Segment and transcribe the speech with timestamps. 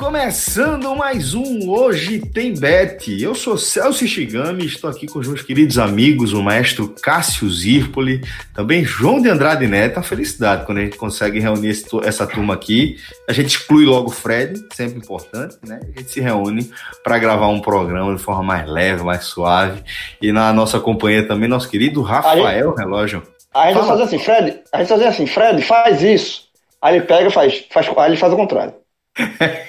[0.00, 3.22] Começando mais um Hoje Tem Bet.
[3.22, 8.22] Eu sou Celso Shigami, estou aqui com os meus queridos amigos, o maestro Cássio Zirpoli,
[8.54, 9.98] também João de Andrade Neto.
[9.98, 12.96] Uma felicidade quando a gente consegue reunir essa turma aqui.
[13.28, 15.78] A gente exclui logo o Fred, sempre importante, né?
[15.94, 16.70] A gente se reúne
[17.04, 19.82] para gravar um programa de forma mais leve, mais suave.
[20.22, 23.22] E na nossa companhia também, nosso querido Rafael aí, Relógio.
[23.52, 26.48] A gente vai fazer assim, Fred, a gente vai fazer assim, Fred, faz isso.
[26.80, 28.79] Aí ele pega, faz, faz, aí ele faz o contrário.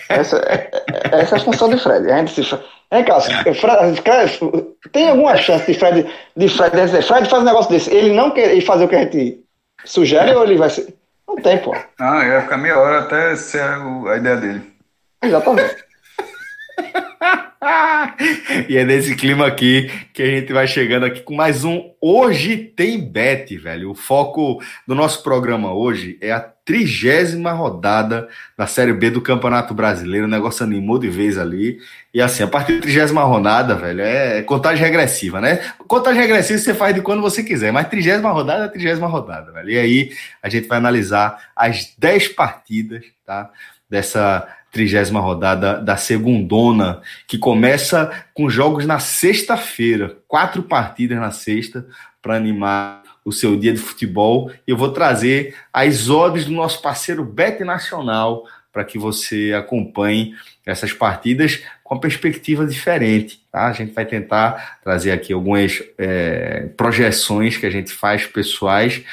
[0.10, 0.42] Essa,
[1.12, 2.12] essa é a função de Fred.
[2.12, 2.60] A gente se.
[2.92, 7.72] Vem cá, Fred, tem alguma chance de Fred, de Fred dizer, Fred faz um negócio
[7.72, 9.40] desse, ele não quer fazer o que a gente
[9.86, 10.94] sugere ou ele vai ser.
[11.28, 11.74] Não tem, pô.
[11.98, 14.62] Ah, ia ficar meia hora até ser a ideia dele.
[15.24, 15.78] Exatamente.
[18.68, 22.58] e é nesse clima aqui que a gente vai chegando aqui com mais um Hoje
[22.58, 23.92] Tem Bet, velho.
[23.92, 29.74] O foco do nosso programa hoje é a trigésima rodada da Série B do Campeonato
[29.74, 30.26] Brasileiro.
[30.26, 31.80] O negócio animou de vez ali.
[32.14, 35.58] E assim, a partir da trigésima rodada, velho, é contagem regressiva, né?
[35.86, 39.70] Contagem regressiva você faz de quando você quiser, mas trigésima rodada é trigésima rodada, velho.
[39.70, 40.12] E aí
[40.42, 43.50] a gente vai analisar as 10 partidas, tá?
[43.90, 51.86] Dessa trigésima rodada da segundona, que começa com jogos na sexta-feira, quatro partidas na sexta
[52.22, 54.52] para animar o seu dia de futebol.
[54.66, 60.34] Eu vou trazer as odds do nosso parceiro Bet Nacional para que você acompanhe
[60.66, 63.42] essas partidas com uma perspectiva diferente.
[63.52, 63.68] Tá?
[63.68, 69.04] A gente vai tentar trazer aqui algumas é, projeções que a gente faz pessoais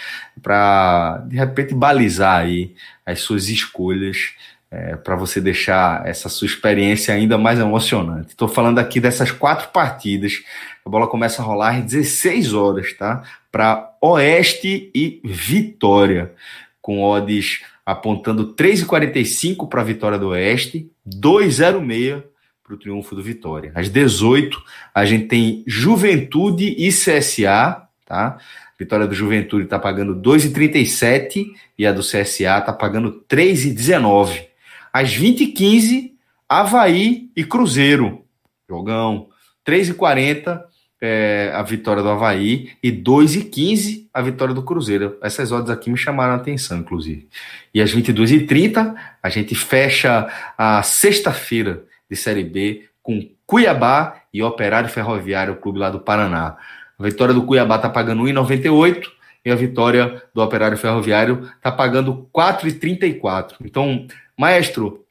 [0.40, 2.74] para, de repente, balizar aí
[3.04, 4.34] as suas escolhas
[4.70, 8.28] é, para você deixar essa sua experiência ainda mais emocionante.
[8.28, 10.42] Estou falando aqui dessas quatro partidas.
[10.88, 13.22] A bola começa a rolar às 16 horas, tá?
[13.52, 16.32] Para Oeste e Vitória,
[16.80, 22.22] com odds apontando 3,45 para a vitória do Oeste, 2,06
[22.64, 23.70] para o triunfo do Vitória.
[23.74, 24.58] Às 18,
[24.94, 28.38] a gente tem Juventude e CSA, tá?
[28.78, 34.42] Vitória do Juventude está pagando 2,37 e a do CSA está pagando 3,19.
[34.90, 36.12] Às 20h15,
[36.48, 38.24] Havaí e Cruzeiro.
[38.66, 39.28] Jogão.
[39.66, 40.62] 3h40
[41.00, 45.16] é, a vitória do Havaí e 2h15 a vitória do Cruzeiro.
[45.22, 47.28] Essas odds aqui me chamaram a atenção, inclusive.
[47.72, 54.88] E às 22h30 a gente fecha a sexta-feira de Série B com Cuiabá e Operário
[54.88, 56.56] Ferroviário, o clube lá do Paraná.
[56.98, 59.06] A vitória do Cuiabá está pagando 1,98
[59.44, 63.54] e a vitória do Operário Ferroviário está pagando 4,34.
[63.62, 64.04] Então,
[64.36, 65.04] Maestro,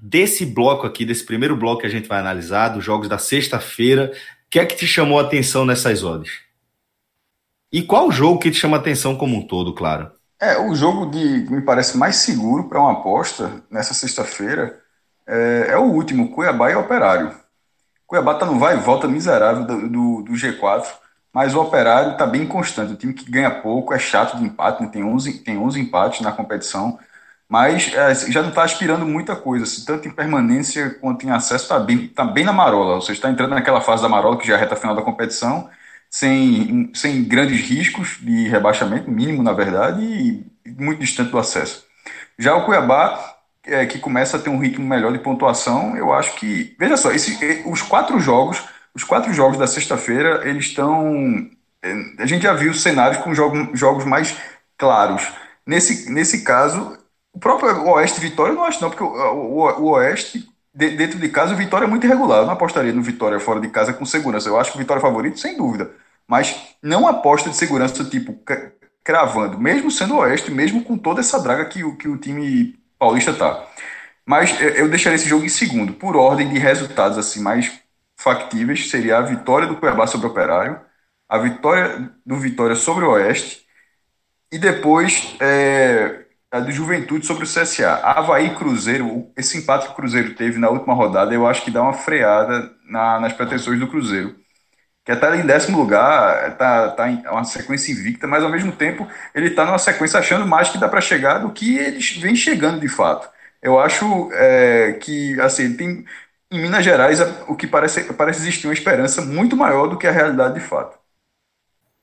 [0.00, 4.12] desse bloco aqui, desse primeiro bloco que a gente vai analisar, dos jogos da sexta-feira,
[4.52, 6.42] que é que te chamou a atenção nessas odds?
[7.72, 10.12] E qual jogo que te chama a atenção como um todo, claro?
[10.38, 14.78] É, o jogo de, que me parece mais seguro para uma aposta nessa sexta-feira
[15.26, 17.34] é, é, o último, Cuiabá e Operário.
[18.06, 20.86] Cuiabá tá no vai e volta miserável do, do, do G4,
[21.32, 22.92] mas o Operário está bem constante.
[22.92, 24.90] O time que ganha pouco, é chato de empate, né?
[24.92, 26.98] tem, 11, tem 11 empates na competição
[27.52, 31.64] mas é, já não está aspirando muita coisa, assim, tanto em permanência quanto em acesso,
[31.64, 32.94] está bem, tá bem na marola.
[32.94, 35.68] Você está entrando naquela fase da marola, que já é a reta final da competição,
[36.08, 41.84] sem, sem grandes riscos de rebaixamento, mínimo na verdade, e muito distante do acesso.
[42.38, 46.36] Já o Cuiabá, é, que começa a ter um ritmo melhor de pontuação, eu acho
[46.36, 46.74] que.
[46.78, 48.64] Veja só, esse, os quatro jogos,
[48.94, 51.50] os quatro jogos da sexta-feira, eles estão.
[51.82, 54.34] É, a gente já viu cenários com jogos, jogos mais
[54.78, 55.30] claros.
[55.66, 57.01] Nesse, nesse caso,
[57.32, 61.18] o próprio Oeste Vitória eu não acho, não, porque o, o, o Oeste, de, dentro
[61.18, 62.40] de casa, o Vitória é muito irregular.
[62.40, 64.48] Eu não apostaria no Vitória fora de casa com segurança.
[64.48, 65.90] Eu acho que o Vitória é favorito, sem dúvida.
[66.26, 68.38] Mas não aposta de segurança, tipo,
[69.04, 73.66] cravando, mesmo sendo Oeste, mesmo com toda essa draga que, que o time paulista tá.
[74.24, 77.80] Mas eu deixaria esse jogo em segundo, por ordem de resultados assim mais
[78.16, 80.80] factíveis, seria a vitória do Cuiabá sobre o Operário,
[81.28, 83.66] a vitória do Vitória sobre o Oeste,
[84.52, 87.94] e depois é, a do Juventude sobre o CSA.
[88.04, 91.82] Havaí Cruzeiro, esse empate que o Cruzeiro teve na última rodada, eu acho que dá
[91.82, 94.36] uma freada na, nas pretensões do Cruzeiro.
[95.04, 99.08] Que está em décimo lugar, está tá em uma sequência invicta, mas ao mesmo tempo
[99.34, 102.80] ele está numa sequência achando mais que dá para chegar do que eles vem chegando
[102.80, 103.28] de fato.
[103.62, 106.04] Eu acho é, que assim tem
[106.50, 110.12] em Minas Gerais o que parece, parece existir uma esperança muito maior do que a
[110.12, 111.01] realidade de fato.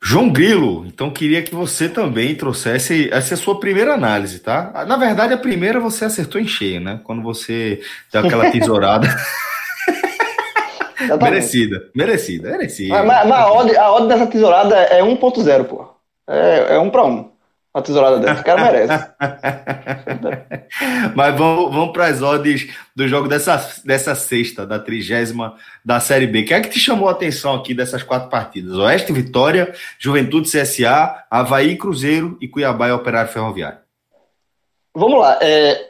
[0.01, 4.85] João Grilo, então queria que você também trouxesse essa é a sua primeira análise, tá?
[4.87, 7.01] Na verdade, a primeira você acertou em cheio, né?
[7.03, 7.81] Quando você
[8.11, 9.07] deu aquela tesourada.
[11.21, 13.03] merecida, merecida, merecida.
[13.03, 15.93] Mas, mas a, odd, a odd dessa tesourada é 1.0, pô.
[16.27, 17.38] É, é 1 para 1
[17.73, 18.41] uma tesourada dessa.
[18.41, 19.09] O cara merece.
[21.15, 25.55] Mas vamos, vamos para as odds do jogo dessa, dessa sexta, da trigésima
[25.85, 26.43] da Série B.
[26.43, 28.75] Quem é que te chamou a atenção aqui dessas quatro partidas?
[28.75, 33.79] Oeste, Vitória, Juventude, CSA, Havaí, Cruzeiro e Cuiabá e Operário Ferroviário.
[34.95, 35.37] Vamos lá.
[35.41, 35.89] É,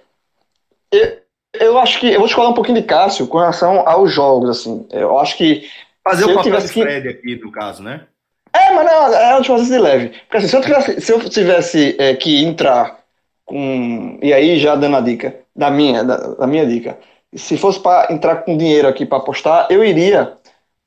[0.92, 1.20] eu,
[1.54, 4.50] eu acho que eu vou escolher um pouquinho de Cássio com relação aos jogos.
[4.50, 4.86] assim.
[4.92, 5.70] Eu acho que.
[6.04, 7.08] Fazer o papel de Fred que...
[7.08, 8.06] aqui, no caso, né?
[8.54, 10.10] É, mas não, é uma diferença de leve.
[10.28, 13.00] Porque assim, se eu tivesse, se eu tivesse é, que entrar
[13.46, 14.18] com.
[14.22, 16.98] E aí, já dando a dica, da minha, da, da minha dica.
[17.34, 20.34] Se fosse para entrar com dinheiro aqui para apostar, eu iria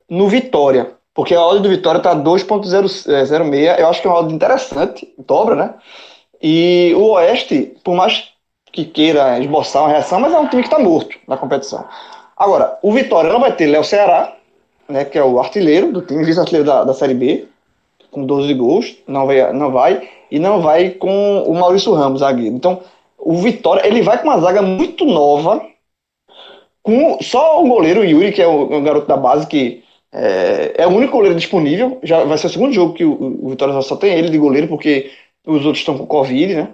[0.08, 0.90] no Vitória.
[1.14, 3.78] Porque a odd do Vitória tá 2.06.
[3.78, 5.74] Eu acho que é uma odd interessante, dobra, né?
[6.42, 8.32] E o Oeste, por mais
[8.72, 11.84] que queira esboçar uma reação, mas é um time que está morto na competição.
[12.36, 14.34] Agora, o Vitória não vai ter Léo Ceará,
[14.88, 17.46] né, que é o artilheiro do time, vice-artilheiro da, da Série B,
[18.12, 22.54] com 12 gols, não vai, não vai, e não vai com o Maurício Ramos, zagueiro.
[22.54, 22.80] Então,
[23.18, 25.66] o Vitória, ele vai com uma zaga muito nova,
[26.82, 29.82] com só o goleiro Yuri, que é o, o garoto da base, que
[30.12, 33.48] é, é, o único goleiro disponível, já vai ser o segundo jogo que o, o
[33.48, 35.10] Vitória só tem ele de goleiro, porque
[35.46, 36.68] os outros estão com Covid, né?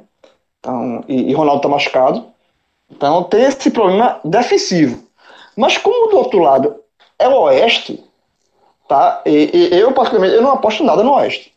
[0.59, 2.27] Então, e, e Ronaldo tá machucado.
[2.91, 5.05] Então tem esse problema defensivo.
[5.57, 6.75] Mas como do outro lado
[7.19, 8.03] é o Oeste,
[8.89, 9.23] Tá?
[9.27, 11.53] E, e, eu, particularmente, eu não aposto nada no Oeste.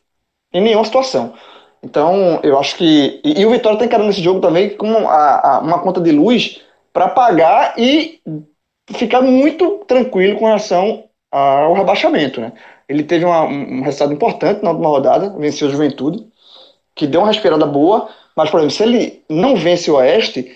[0.53, 1.33] Em nenhuma situação.
[1.81, 3.21] Então, eu acho que.
[3.23, 6.11] E, e o Vitória tem que nesse jogo também com a, a, uma conta de
[6.11, 6.61] luz
[6.91, 8.19] para pagar e
[8.93, 12.41] ficar muito tranquilo com relação ao rebaixamento.
[12.41, 12.51] Né?
[12.89, 16.27] Ele teve uma, um resultado importante na última rodada, venceu a Juventude,
[16.93, 20.55] que deu uma respirada boa, mas, por exemplo, se ele não vence o Oeste,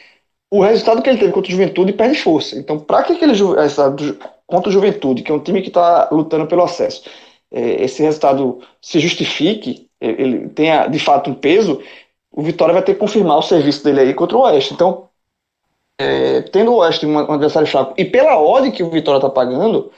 [0.52, 2.58] o resultado que ele teve contra o Juventude perde força.
[2.58, 6.48] Então, para que aquele resultado contra o Juventude, que é um time que está lutando
[6.48, 7.04] pelo acesso,
[7.52, 11.82] é, esse resultado se justifique, ele tenha de fato um peso,
[12.32, 14.74] o Vitória vai ter que confirmar o serviço dele aí contra o Oeste.
[14.74, 15.08] Então,
[15.98, 19.92] é, tendo o Oeste um, adversário fraco e pela odd que o Vitória está pagando,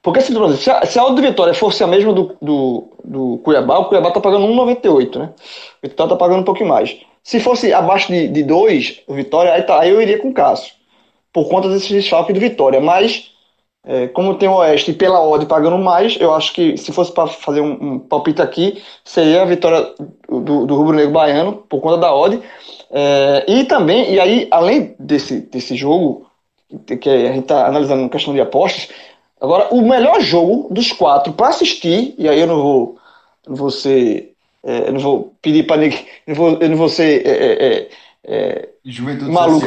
[0.00, 3.38] porque se, se, a, se a odd do Vitória fosse a mesma do, do, do
[3.38, 5.32] Cuiabá, o Cuiabá está pagando 1,98, né?
[5.82, 6.96] O Vitória está pagando um pouquinho mais.
[7.22, 10.74] Se fosse abaixo de 2, o Vitória, aí, tá, aí eu iria com o Cássio,
[11.32, 12.80] por conta desse desfalque do Vitória.
[12.80, 13.33] Mas
[13.86, 17.12] é, como tem o Oeste e pela odd pagando mais, eu acho que se fosse
[17.12, 19.92] para fazer um, um, palpite aqui, seria a vitória
[20.28, 22.40] do, do Rubro Negro Baiano, por conta da odd.
[22.90, 26.26] É, e também, e aí, além desse, desse jogo,
[27.00, 28.88] que a gente está analisando questão de apostas,
[29.38, 32.98] agora o melhor jogo dos quatro para assistir, e aí eu não vou,
[33.46, 34.32] não vou ser.
[34.62, 36.06] É, eu não vou pedir para ninguém.
[36.26, 37.26] Eu não vou, eu não vou ser.
[37.26, 37.88] É, é,
[38.24, 39.66] é, Juventude maluco.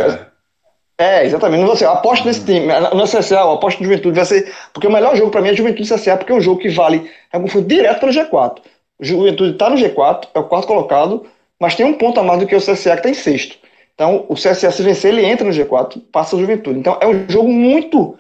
[0.97, 1.83] É, exatamente.
[1.83, 2.67] Eu aposto nesse time.
[2.93, 4.15] No CSA, eu aposto no Juventude.
[4.15, 4.51] Vai ser.
[4.73, 7.09] Porque o melhor jogo para mim é Juventude CSA, porque é um jogo que vale.
[7.31, 8.59] É um direto G4.
[8.99, 11.25] O Juventude está no G4, é o quarto colocado,
[11.59, 13.57] mas tem um ponto a mais do que o CSA, que está em sexto.
[13.93, 16.79] Então, o CSA, se vencer, ele entra no G4, passa o Juventude.
[16.79, 18.17] Então, é um jogo muito.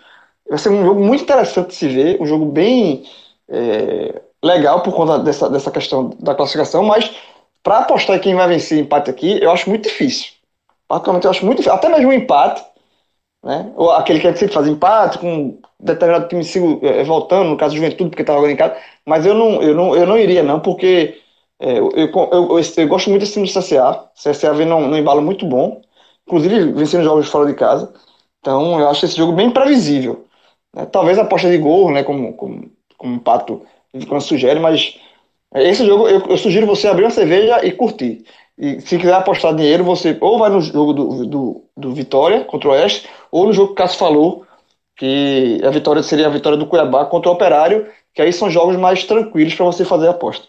[0.47, 3.03] Vai ser um jogo muito interessante de se ver, um jogo bem
[3.49, 7.11] é, legal por conta dessa, dessa questão da classificação, mas
[7.63, 10.36] para apostar quem vai vencer empate aqui, eu acho muito difícil.
[10.87, 11.77] Particularmente eu acho muito difícil.
[11.77, 12.63] Até mesmo um empate,
[13.43, 13.71] né?
[13.75, 17.57] Ou aquele que a gente sempre faz empate com determinado time sigo, é, voltando, no
[17.57, 18.77] caso Juventude, porque estava jogando em casa.
[19.05, 21.21] Mas eu não, eu não, eu não iria, não, porque
[21.59, 24.09] é, eu, eu, eu, eu, gosto muito desse time do CSA.
[24.15, 25.81] O CSA vem num, num embalo muito bom,
[26.27, 27.93] inclusive vencendo jogos fora de casa.
[28.39, 30.25] Então eu acho esse jogo bem previsível.
[30.73, 30.85] Né?
[30.85, 33.65] Talvez a aposta de gol, né, como, como, como o Pato
[34.21, 34.97] sugere, mas
[35.55, 38.23] esse jogo eu, eu sugiro você abrir uma cerveja e curtir.
[38.57, 42.69] E se quiser apostar dinheiro, você ou vai no jogo do, do, do Vitória contra
[42.69, 44.45] o Oeste, ou no jogo que o Cássio falou,
[44.95, 48.75] que a vitória seria a vitória do Cuiabá contra o Operário, que aí são jogos
[48.75, 50.47] mais tranquilos para você fazer a aposta.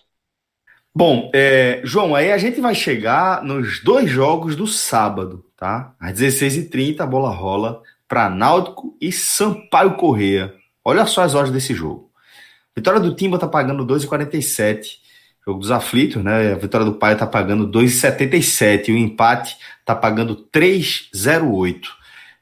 [0.94, 5.92] Bom, é, João, aí a gente vai chegar nos dois jogos do sábado, tá?
[6.00, 10.54] Às 16h30 a bola rola para Náutico e Sampaio Correia.
[10.82, 12.10] Olha só as horas desse jogo.
[12.74, 14.96] Vitória do Timba tá pagando 2,47
[15.48, 16.52] Jogo dos aflitos, né?
[16.52, 21.84] A vitória do Pai tá pagando 2,77 e o empate tá pagando 3,08.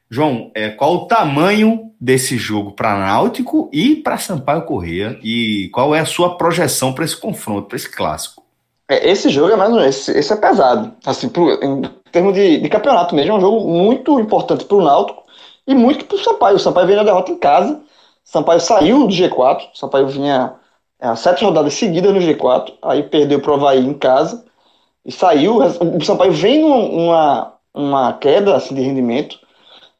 [0.09, 5.95] João, é, qual o tamanho desse jogo para Náutico e para Sampaio Correia e qual
[5.95, 8.43] é a sua projeção para esse confronto, para esse clássico?
[8.89, 12.67] É, esse jogo é mais esse, esse é pesado, assim, pro, em termos de, de,
[12.67, 15.23] campeonato mesmo, é um jogo muito importante para o Náutico
[15.65, 16.57] e muito para o Sampaio.
[16.57, 17.79] O Sampaio veio na derrota em casa,
[18.21, 20.55] Sampaio saiu do G4, Sampaio vinha
[20.99, 24.43] é, sete rodadas seguidas no G4, aí perdeu para o Havaí em casa
[25.05, 25.57] e saiu.
[25.57, 29.37] O Sampaio vem numa uma queda assim, de rendimento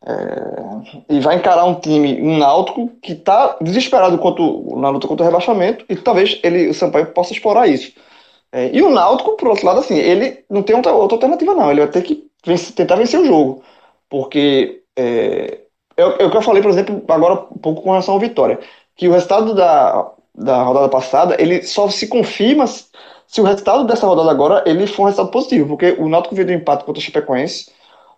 [0.06, 5.24] é, e vai encarar um time, um Náutico, que está desesperado quanto, na luta contra
[5.24, 7.94] o rebaixamento e talvez ele, o Sampaio possa explorar isso.
[8.52, 11.70] É, e o Náutico, por outro lado, assim, ele não tem outra, outra alternativa, não.
[11.70, 13.64] Ele vai ter que vencer, tentar vencer o jogo.
[14.10, 15.60] Porque é,
[15.98, 18.60] é, é, o que eu falei, por exemplo, agora um pouco com relação ao Vitória.
[18.96, 24.06] Que o resultado da, da rodada passada, ele só se confirma se o resultado dessa
[24.06, 27.04] rodada agora ele for um resultado positivo, porque o Náutico veio do empate contra o
[27.04, 27.72] Chapecoense,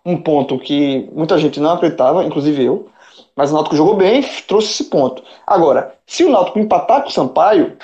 [0.04, 2.88] um ponto que muita gente não acreditava, inclusive eu,
[3.34, 5.22] mas o Náutico jogou bem, trouxe esse ponto.
[5.46, 7.76] Agora, se o Náutico empatar com o Sampaio,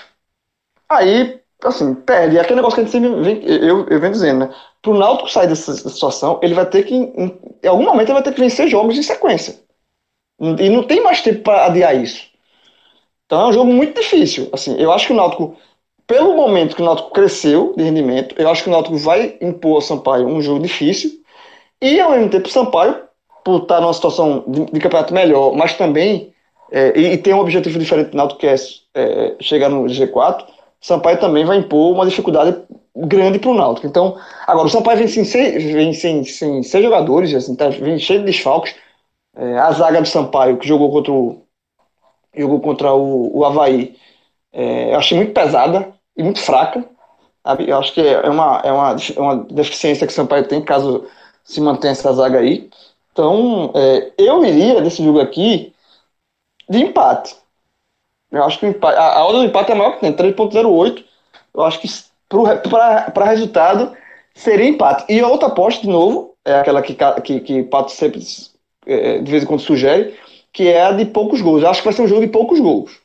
[0.89, 2.37] aí, assim, perde.
[2.37, 4.55] É aquele negócio que a gente sempre vem, eu, eu venho dizendo, né?
[4.83, 8.15] Para o Náutico sair dessa situação, ele vai ter que, em, em algum momento, ele
[8.15, 9.59] vai ter que vencer jogos em sequência.
[10.39, 12.36] E não tem mais tempo para adiar isso.
[13.27, 14.49] Então é um jogo muito difícil.
[14.53, 15.57] Assim, eu acho que o Náutico,
[16.07, 19.77] pelo momento que o Náutico cresceu de rendimento, eu acho que o Náutico vai impor
[19.77, 21.11] ao Sampaio um jogo difícil.
[21.81, 22.97] E ao mesmo tempo o Sampaio,
[23.45, 26.33] por estar numa situação de, de campeonato melhor, mas também
[26.71, 28.55] é, e, e, tem um objetivo diferente do Náutico que é,
[28.95, 30.47] é chegar no G4,
[30.81, 32.57] Sampaio também vai impor uma dificuldade
[32.97, 33.87] grande para o Náutico.
[33.87, 34.17] Então,
[34.47, 35.25] agora o Sampaio vem sem,
[35.59, 38.75] vem sem, sem seis jogadores, assim, tá, vem cheio de desfalques.
[39.37, 41.46] É, a zaga do Sampaio, que jogou contra o,
[42.37, 43.97] jogou contra o, o Havaí,
[44.53, 46.85] é, eu achei muito pesada e muito fraca.
[47.47, 47.71] Sabe?
[47.71, 51.07] Eu acho que é uma, é uma, é uma deficiência que o Sampaio tem, caso
[51.45, 52.69] se mantenha essa zaga aí.
[53.13, 55.73] Então, é, eu iria desse jogo aqui
[56.69, 57.37] de empate.
[58.31, 61.05] Eu acho que empate, a, a ordem do empate é maior que tem, 3.08.
[61.55, 61.89] Eu acho que
[62.29, 63.97] para resultado
[64.35, 65.05] seria empate.
[65.09, 68.21] E a outra aposta, de novo, é aquela que, que, que Pato sempre
[68.87, 70.19] é, de vez em quando sugere,
[70.57, 71.63] que é a de poucos gols.
[71.63, 72.99] Eu acho que vai ser um jogo de poucos gols.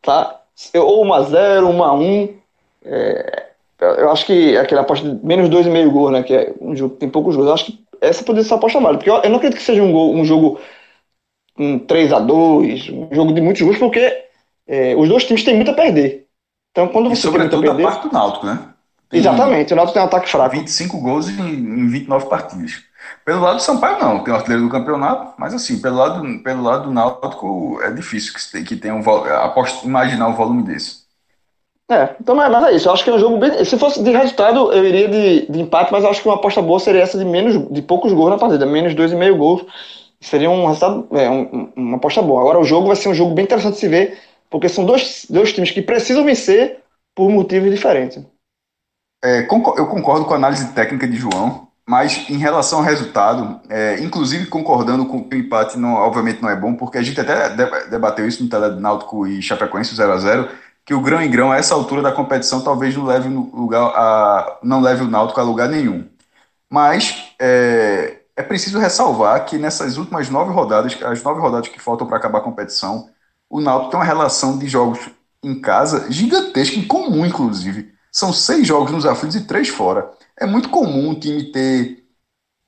[0.00, 0.40] Tá?
[0.76, 2.30] Ou 1x0, 1x1.
[2.84, 3.46] É,
[3.80, 6.22] eu acho que aquela aposta de menos 2,5 gols, né?
[6.22, 7.48] Que é um jogo que tem poucos gols.
[7.48, 8.98] Eu acho que essa poderia ser a aposta válida.
[8.98, 10.60] Porque eu, eu, não acredito que seja um, gol, um jogo
[11.58, 14.24] um 3x2, um jogo de muitos gols, porque
[14.68, 16.28] é, os dois times têm muito a perder.
[16.70, 18.68] Então, quando você e sobretudo tem muito a perder, a parte do Náutico, né?
[19.10, 20.56] Tem Exatamente, o Náutico tem um ataque fraco.
[20.56, 22.80] 25 gols em, em 29 partidas.
[23.24, 26.62] Pelo lado do Sampaio, não, tem o artilheiro do campeonato, mas assim, pelo lado, pelo
[26.62, 29.02] lado do Náutico, é difícil que, que tenha um
[29.42, 31.02] aposto, imaginar um volume desse.
[31.90, 33.64] É, então mas, mas é isso, eu acho que é um jogo bem.
[33.64, 36.62] Se fosse de resultado, eu iria de, de empate, mas eu acho que uma aposta
[36.62, 39.64] boa seria essa de menos de poucos gols na partida, menos dois e meio gols.
[40.20, 42.40] Seria um resultado, é, um, uma aposta boa.
[42.40, 45.26] Agora o jogo vai ser um jogo bem interessante de se ver, porque são dois,
[45.28, 46.78] dois times que precisam vencer
[47.14, 48.24] por motivos diferentes.
[49.22, 51.68] É, eu concordo com a análise técnica de João.
[51.88, 56.48] Mas em relação ao resultado, é, inclusive concordando com que o empate não, obviamente não
[56.48, 57.50] é bom, porque a gente até
[57.88, 60.48] debateu isso no Náutico e Chapecoense 0 a 0
[60.84, 64.58] que o grão em grão a essa altura da competição talvez não leve, lugar a,
[64.62, 66.08] não leve o Náutico a lugar nenhum.
[66.70, 72.06] Mas é, é preciso ressalvar que nessas últimas nove rodadas, as nove rodadas que faltam
[72.06, 73.10] para acabar a competição,
[73.48, 74.98] o Náutico tem uma relação de jogos
[75.42, 77.92] em casa gigantesca, incomum inclusive.
[78.10, 80.10] São seis jogos nos aflitos e três fora.
[80.38, 82.02] É muito comum um time ter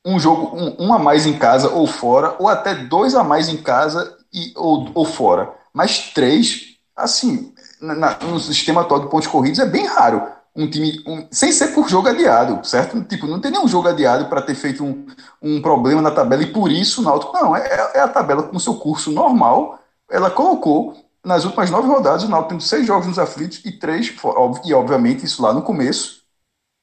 [0.05, 3.49] um jogo, um, um, a mais em casa ou fora, ou até dois a mais
[3.49, 5.53] em casa e, ou, ou fora.
[5.73, 10.23] Mas três, assim, na, no sistema atual de pontos corridos é bem raro.
[10.55, 13.03] Um time, um, sem ser por jogo adiado, certo?
[13.05, 15.07] Tipo, não tem nenhum jogo adiado para ter feito um,
[15.43, 18.59] um problema na tabela e por isso o Náutico, não, é, é a tabela com
[18.59, 20.95] seu curso normal, ela colocou
[21.25, 24.15] nas últimas nove rodadas o Náutico tendo seis jogos nos aflitos e três,
[24.65, 26.24] e obviamente isso lá no começo,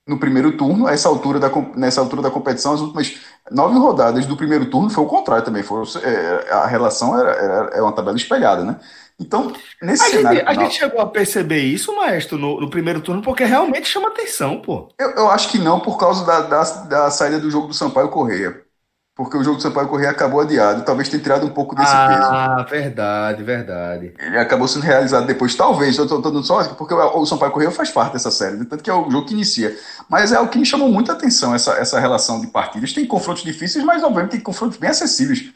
[0.07, 3.19] no primeiro turno, essa altura da, nessa altura da competição, as últimas
[3.51, 5.63] nove rodadas do primeiro turno foi o contrário também.
[5.63, 8.79] Foi, é, a relação era, era, era uma tabela espelhada, né?
[9.19, 10.39] Então, nesse a cenário.
[10.39, 13.87] Gente, a não, gente chegou a perceber isso, maestro, no, no, primeiro turno, porque realmente
[13.87, 14.89] chama atenção, pô.
[14.99, 18.09] Eu, eu acho que não, por causa da, da, da saída do jogo do Sampaio
[18.09, 18.65] Correia
[19.21, 20.81] porque o jogo do Sampaio Correia acabou adiado.
[20.81, 22.29] Talvez tenha tirado um pouco desse ah, peso.
[22.31, 24.13] Ah, verdade, verdade.
[24.17, 27.91] Ele acabou sendo realizado depois, talvez, eu tô, dando só porque o Sampaio Correia faz
[27.91, 28.65] parte dessa série, né?
[28.67, 29.77] tanto que é o jogo que inicia.
[30.09, 32.93] Mas é o que me chamou muita atenção, essa, essa relação de partidas.
[32.93, 35.51] Tem confrontos difíceis, mas obviamente tem confrontos bem acessíveis.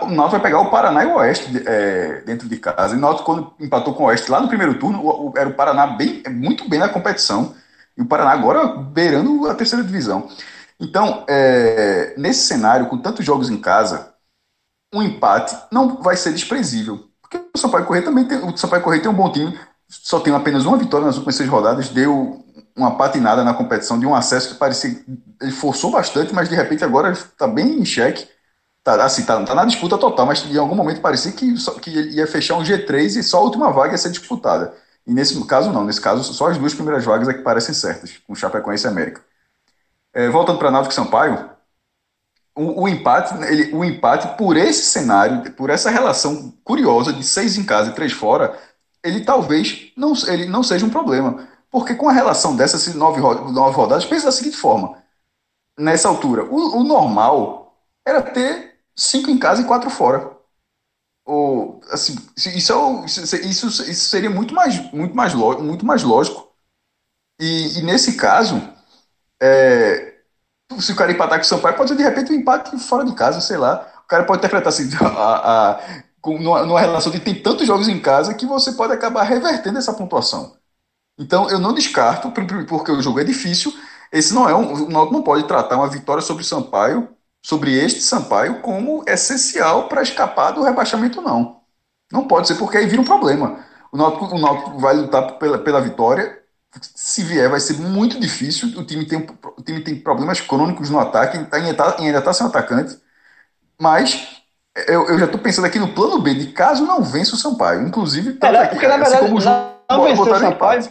[0.00, 2.94] O Náutico vai pegar o Paraná e o Oeste é, dentro de casa.
[2.94, 5.50] E o Náutico, quando empatou com o Oeste lá no primeiro turno, o, o, era
[5.50, 7.54] o Paraná bem, muito bem na competição.
[7.98, 10.26] E o Paraná agora beirando a terceira divisão.
[10.80, 14.14] Então, é, nesse cenário, com tantos jogos em casa,
[14.94, 17.08] um empate não vai ser desprezível.
[17.20, 19.58] Porque o Sampaio Correia também tem, o Sampaio Correia tem um bom time,
[19.88, 22.44] só tem apenas uma vitória nas últimas seis rodadas, deu
[22.76, 25.02] uma patinada na competição de um acesso que parecia.
[25.40, 28.28] Ele forçou bastante, mas de repente agora está bem em xeque.
[28.84, 32.26] Tá, assim, tá, tá na disputa total, mas em algum momento parecia que, que ia
[32.26, 34.72] fechar um G3 e só a última vaga ia ser disputada.
[35.06, 38.12] E nesse caso não, nesse caso só as duas primeiras vagas é que parecem certas,
[38.26, 39.22] com Chapecoense e América.
[40.14, 41.50] É, voltando para Náutico Sampaio,
[42.56, 47.56] o, o, empate, ele, o empate por esse cenário, por essa relação curiosa de seis
[47.56, 48.58] em casa e três fora,
[49.02, 51.48] ele talvez não, ele não seja um problema.
[51.70, 55.02] Porque com a relação dessas nove, nove rodadas, pensa da seguinte forma:
[55.78, 60.36] nessa altura, o, o normal era ter cinco em casa e quatro fora.
[61.24, 66.48] Ou, assim, isso, é, isso, isso seria muito mais, muito mais, muito mais lógico.
[67.38, 68.56] E, e nesse caso,
[69.42, 70.14] é,
[70.80, 73.14] se o cara empatar com o Sampaio, pode ser de repente um empate fora de
[73.14, 73.86] casa, sei lá.
[74.04, 75.80] O cara pode interpretar assim, a, a,
[76.26, 79.92] numa, numa relação de tem tantos jogos em casa que você pode acabar revertendo essa
[79.92, 80.56] pontuação.
[81.18, 83.72] Então eu não descarto, porque o jogo é difícil.
[84.12, 84.86] Esse não é um.
[84.86, 87.08] O Náutico não pode tratar uma vitória sobre o Sampaio,
[87.42, 91.60] sobre este Sampaio, como essencial para escapar do rebaixamento, não.
[92.12, 93.64] Não pode ser, porque aí vira um problema.
[93.92, 96.38] O Náutico, o Náutico vai lutar pela, pela vitória.
[96.82, 98.68] Se vier, vai ser muito difícil.
[98.78, 99.18] O time tem,
[99.56, 102.96] o time tem problemas crônicos no ataque, tá, ainda está ainda tá sem atacante.
[103.80, 104.42] Mas
[104.86, 107.86] eu, eu já estou pensando aqui no plano B, de caso não vença o Sampaio.
[107.86, 110.88] Inclusive, tá, é, porque na assim verdade, assim não, não vencer o Sampaio.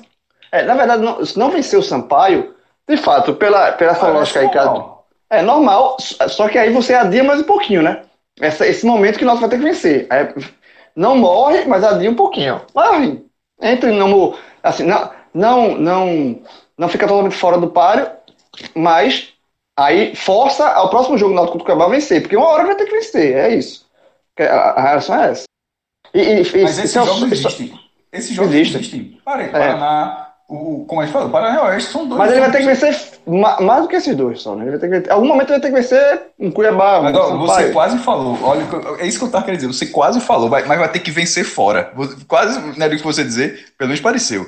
[0.51, 2.55] É, na verdade, não, se não vencer o Sampaio,
[2.87, 4.97] de fato, pela, pela essa lógica aí, cara.
[5.29, 8.03] É normal, só que aí você adia mais um pouquinho, né?
[8.39, 10.07] Essa, esse momento que nós vamos ter que vencer.
[10.09, 10.33] Aí,
[10.95, 12.61] não morre, mas adia um pouquinho.
[12.73, 13.17] Mas,
[13.61, 16.41] entre não, assim, não, não, não,
[16.77, 18.09] não fica totalmente fora do páreo,
[18.75, 19.33] mas
[19.77, 22.95] aí força ao próximo jogo Náutico do Cabal vencer, porque uma hora vai ter que
[22.95, 23.85] vencer, é isso.
[24.39, 25.43] A, relação é essa.
[26.13, 27.79] E, e, mas esses jogos existem.
[28.11, 28.79] Esses jogos existem.
[28.79, 29.21] existem.
[29.23, 29.49] Parei, é.
[29.49, 32.17] Paraná, o, como a gente falou, o Paraná e o Oeste são dois.
[32.17, 34.63] Mas ele vai ter que vencer mais do que esses dois só, né?
[34.63, 37.01] Ele vai ter que vencer, algum momento ele vai ter que vencer um Cuiabá.
[37.01, 38.65] Um Agora, você quase falou, olha,
[38.99, 41.43] é isso que eu tava querendo dizer, você quase falou, mas vai ter que vencer
[41.43, 41.93] fora.
[42.27, 44.47] Quase, não era o que você dizer, pelo menos pareceu.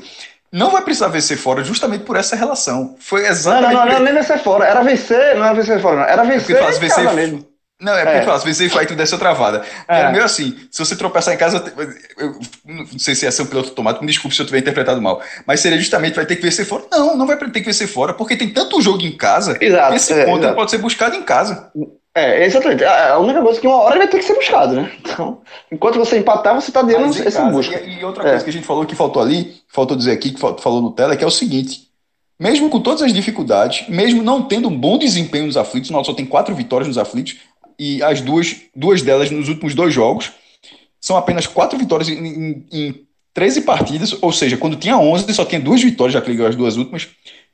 [0.52, 2.96] Não vai precisar vencer fora justamente por essa relação.
[3.00, 3.74] Foi exatamente.
[3.74, 4.66] Não, não, não, não nem vencer fora.
[4.66, 6.04] Era vencer, não era vencer fora, não.
[6.04, 6.56] Era vencer.
[6.56, 7.48] É faz, vencer mesmo.
[7.82, 8.22] Não, é porque é.
[8.24, 9.64] fácil, vencer e tu desce outra travada.
[9.88, 10.02] É.
[10.02, 11.64] é meio assim, se você tropeçar em casa,
[12.18, 15.02] eu não sei se ia ser um piloto automático, me desculpe se eu tiver interpretado
[15.02, 16.84] mal, mas seria justamente, vai ter que vencer fora.
[16.92, 20.12] Não, não vai ter que vencer fora, porque tem tanto jogo em casa, exato, esse
[20.12, 21.72] é, ponto pode ser buscado em casa.
[22.20, 22.84] É, exatamente.
[22.84, 24.92] A única coisa é que uma hora ele vai ter que ser buscado, né?
[25.00, 27.80] Então, enquanto você empatar, você tá dando esse casa, busca.
[27.80, 28.44] E, e outra coisa é.
[28.44, 31.18] que a gente falou que faltou ali, faltou dizer aqui, que falou no tela, é
[31.18, 31.90] que é o seguinte,
[32.40, 36.14] mesmo com todas as dificuldades, mesmo não tendo um bom desempenho nos aflitos, nós só
[36.14, 37.38] tem quatro vitórias nos aflitos,
[37.78, 40.32] e as duas, duas delas nos últimos dois jogos.
[41.00, 42.96] São apenas quatro vitórias em, em, em
[43.34, 46.56] 13 partidas, ou seja, quando tinha 11, só tinha duas vitórias, já que ligou as
[46.56, 47.08] duas últimas.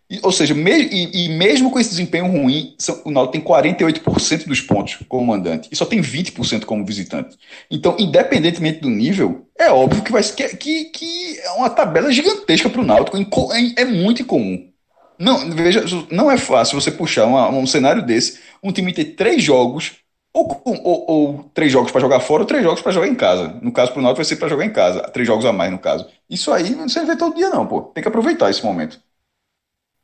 [0.09, 3.41] E, ou seja, me, e, e, mesmo com esse desempenho ruim, são, o Náutico tem
[3.41, 7.35] 48% dos pontos como mandante e só tem 20% como visitante.
[7.71, 12.69] Então, independentemente do nível, é óbvio que vai que, que, que é uma tabela gigantesca
[12.69, 13.17] para o Náutico,
[13.51, 14.69] é, é muito incomum.
[15.17, 19.41] Não, veja, não é fácil você puxar uma, um cenário desse, um time ter três
[19.41, 19.93] jogos
[20.33, 23.57] ou, ou, ou três jogos para jogar fora ou três jogos para jogar em casa.
[23.61, 24.99] No caso, para o Náutico vai ser para jogar em casa.
[25.09, 26.05] Três jogos a mais, no caso.
[26.29, 27.81] Isso aí não vê todo dia, não, pô.
[27.81, 28.99] Tem que aproveitar esse momento.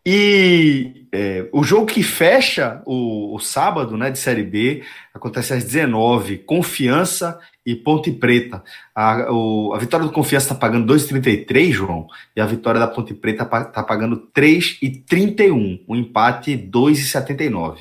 [0.06, 4.82] E é, o jogo que fecha o, o, sábado né, de Série B
[5.14, 8.64] acontece às 19 Confiança e Ponte Preta.
[8.96, 13.14] A, o, a vitória do Confiança está pagando 2,33, João, e a vitória da Ponte
[13.14, 15.82] Preta está pagando 3,31.
[15.88, 17.80] O empate 2,79.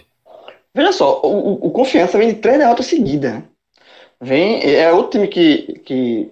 [0.74, 3.33] Veja só, o, o Confiança vem de três derrotas seguidas.
[3.33, 3.42] Né?
[4.20, 6.30] Vem, é outro time que, que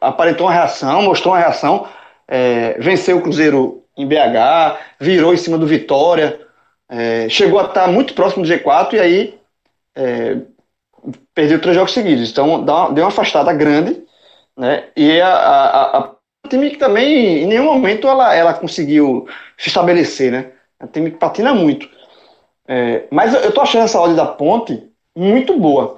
[0.00, 1.86] aparentou uma reação, mostrou uma reação,
[2.26, 6.40] é, venceu o Cruzeiro em BH, virou em cima do Vitória,
[6.88, 9.40] é, chegou a estar muito próximo do G4 e aí
[9.94, 10.38] é,
[11.34, 12.30] perdeu três jogos seguidos.
[12.30, 14.02] Então uma, deu uma afastada grande,
[14.56, 14.88] né?
[14.96, 16.14] E a, a, a, a
[16.48, 19.26] time que também em nenhum momento ela, ela conseguiu
[19.56, 20.52] se estabelecer, né?
[20.78, 21.88] É um time que patina muito.
[22.66, 25.96] É, mas eu, eu tô achando essa odd da Ponte muito boa.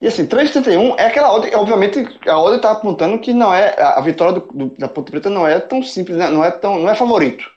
[0.00, 4.00] E assim, 3,71 é aquela odd, obviamente a odd está apontando que não é a
[4.00, 6.30] vitória do, do, da Ponte Preta não é tão simples, né?
[6.30, 7.50] não é tão não é favorito.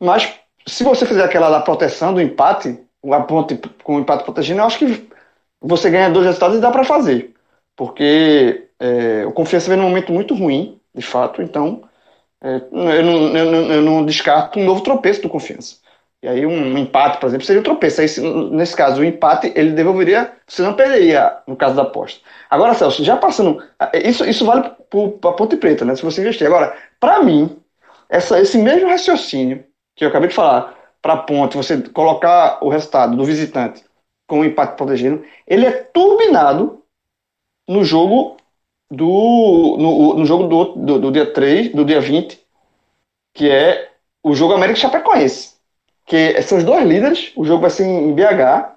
[0.00, 0.34] Mas
[0.66, 2.78] se você fizer aquela da proteção do empate,
[3.12, 5.08] a Ponte com o empate protegendo, eu acho que
[5.60, 7.34] você ganha dois resultados e dá para fazer.
[7.76, 11.82] Porque é, o Confiança vem num momento muito ruim, de fato, então
[12.42, 15.76] é, eu, não, eu, não, eu, não, descarto um novo tropeço do Confiança.
[16.26, 18.00] E aí um empate, por exemplo, seria um tropeço.
[18.00, 18.08] Aí,
[18.50, 22.20] nesse caso, o empate ele devolveria, você não perderia no caso da aposta.
[22.50, 23.62] Agora, Celso, já passando.
[23.94, 24.68] Isso, isso vale
[25.20, 25.94] para Ponte Preta, né?
[25.94, 26.44] Se você investir.
[26.44, 27.56] Agora, para mim,
[28.08, 33.16] essa, esse mesmo raciocínio que eu acabei de falar, para Ponte, você colocar o resultado
[33.16, 33.84] do visitante
[34.26, 36.82] com o empate protegendo, ele é turbinado
[37.68, 38.36] no jogo
[38.90, 42.44] do no, no jogo do, do, do, dia 3, do dia 20,
[43.32, 43.92] que é
[44.24, 45.55] o jogo América Chapecoense.
[46.06, 48.70] Que são os dois líderes, o jogo vai ser em BH,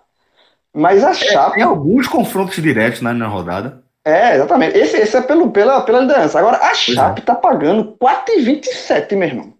[0.73, 1.55] mas a é, Chape.
[1.55, 3.83] Tem alguns confrontos diretos né, na rodada.
[4.03, 4.77] É, exatamente.
[4.77, 6.39] Esse, esse é pelo, pela, pela liderança.
[6.39, 7.23] Agora, a Chape é.
[7.23, 9.53] tá pagando 4,27, meu irmão.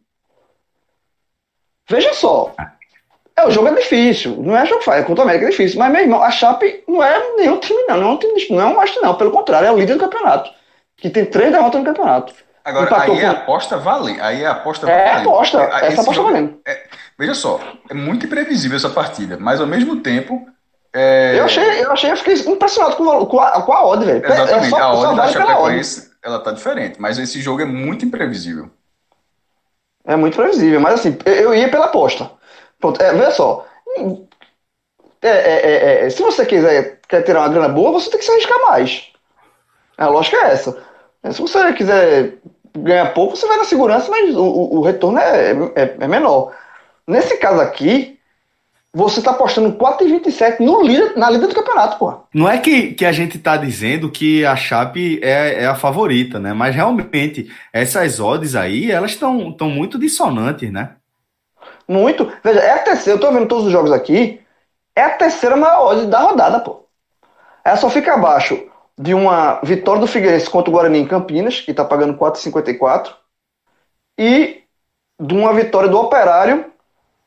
[1.87, 2.53] Veja só.
[2.57, 2.71] Ah.
[3.35, 4.35] É, o jogo é difícil.
[4.41, 5.05] Não é jogo fácil.
[5.05, 5.79] Contra o América é difícil.
[5.79, 7.97] Mas, meu irmão, a Chape não é nenhum time, não.
[7.97, 9.15] Não é um time, não é um mastro, não.
[9.15, 10.51] Pelo contrário, é o líder do campeonato.
[10.97, 12.33] Que tem três derrotas no campeonato.
[12.63, 13.27] Agora, Empatou aí é com...
[13.27, 14.21] é aposta vale.
[14.21, 15.29] Aí é aposta É valendo.
[15.29, 15.61] aposta.
[15.61, 16.59] Essa aposta jogo, valendo.
[16.65, 16.83] É,
[17.19, 19.37] veja só, é muito imprevisível essa partida.
[19.37, 20.47] Mas, ao mesmo tempo,
[20.93, 21.37] é...
[21.37, 24.25] Eu achei, eu achei, eu fiquei impressionado com, com, a, com a odd, velho.
[24.25, 28.05] Exatamente, é só, a odd da Chapecoense, ela tá diferente, mas esse jogo é muito
[28.05, 28.71] imprevisível.
[30.05, 32.31] É muito previsível, mas assim, eu ia pela aposta.
[32.79, 33.67] Pronto, é, veja só.
[35.21, 38.25] É, é, é, é, se você quiser quer tirar uma grana boa, você tem que
[38.25, 39.07] se arriscar mais.
[39.97, 40.81] A lógica é essa.
[41.31, 42.37] Se você quiser
[42.77, 46.53] ganhar pouco, você vai na segurança, mas o, o, o retorno é, é, é menor.
[47.09, 48.19] Nesse caso aqui,
[48.93, 52.13] você tá apostando 4,27 no líder, na líder do campeonato, pô.
[52.31, 56.37] Não é que, que a gente tá dizendo que a Chape é, é a favorita,
[56.37, 56.53] né?
[56.53, 60.97] Mas realmente, essas odds aí, elas estão tão muito dissonantes, né?
[61.87, 62.31] Muito.
[62.43, 64.39] Veja, é a terceira, eu tô vendo todos os jogos aqui,
[64.95, 66.85] é a terceira maior odd da rodada, pô.
[67.65, 71.73] Ela só fica abaixo de uma vitória do Figueirense contra o Guarani em Campinas, que
[71.73, 73.15] tá pagando 4,54,
[74.15, 74.61] e
[75.19, 76.68] de uma vitória do Operário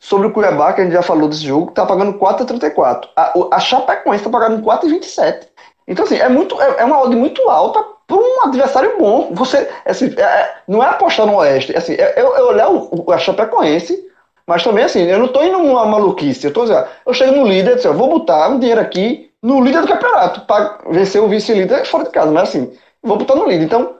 [0.02, 3.08] sobre o Cuiabá, que a gente já falou desse jogo, tá pagando 4,34.
[3.14, 5.46] A, a Chapecoense tá pagando 4,27.
[5.86, 9.30] Então, assim, é, muito, é, é uma odd muito alta para um adversário bom.
[9.32, 11.76] Você, assim, é, é, não é apostar no Oeste.
[11.76, 14.04] Assim, é, eu, eu olhar o, a Chapecoense,
[14.44, 16.48] mas também, assim, eu não tô indo numa maluquice.
[16.48, 19.82] Eu, tô, dizendo, eu chego no líder, eu vou botar um dinheiro aqui no líder
[19.82, 22.32] do campeonato para vencer o vice-líder fora de casa.
[22.32, 23.66] Mas, assim, vou botar no líder.
[23.66, 23.94] Então,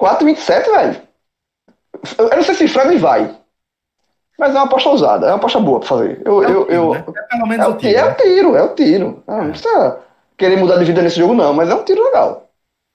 [0.00, 1.02] 4,27, velho.
[2.18, 3.37] Eu não sei se Fred vai.
[4.38, 6.22] Mas é uma aposta ousada, é uma aposta boa para fazer.
[6.24, 7.04] Eu, é eu, eu, né?
[7.08, 7.98] é pelo menos é o tiro.
[7.98, 9.22] É o tiro, é o tiro.
[9.26, 9.98] Não, não precisa
[10.36, 12.48] querer mudar de vida nesse jogo, não, mas é um tiro legal.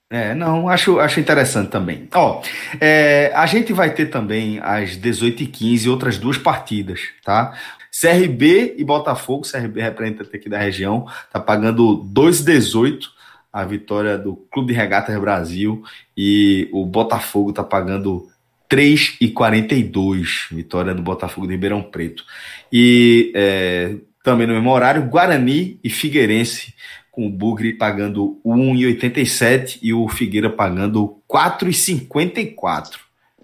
[0.09, 2.07] É, não, acho, acho interessante também.
[2.13, 2.41] Ó,
[2.79, 7.53] é, a gente vai ter também às 18h15 outras duas partidas, tá?
[7.99, 13.07] CRB e Botafogo, CRB representante aqui da região, tá pagando 2,18
[13.51, 15.83] a vitória do Clube de Regatas Brasil
[16.17, 18.27] e o Botafogo tá pagando
[18.73, 22.25] 3 e 42, vitória do Botafogo de Ribeirão Preto.
[22.71, 26.73] E é, também no mesmo horário, Guarani e Figueirense,
[27.11, 32.95] com o Bugre pagando 1,87 e o Figueira pagando 4,54.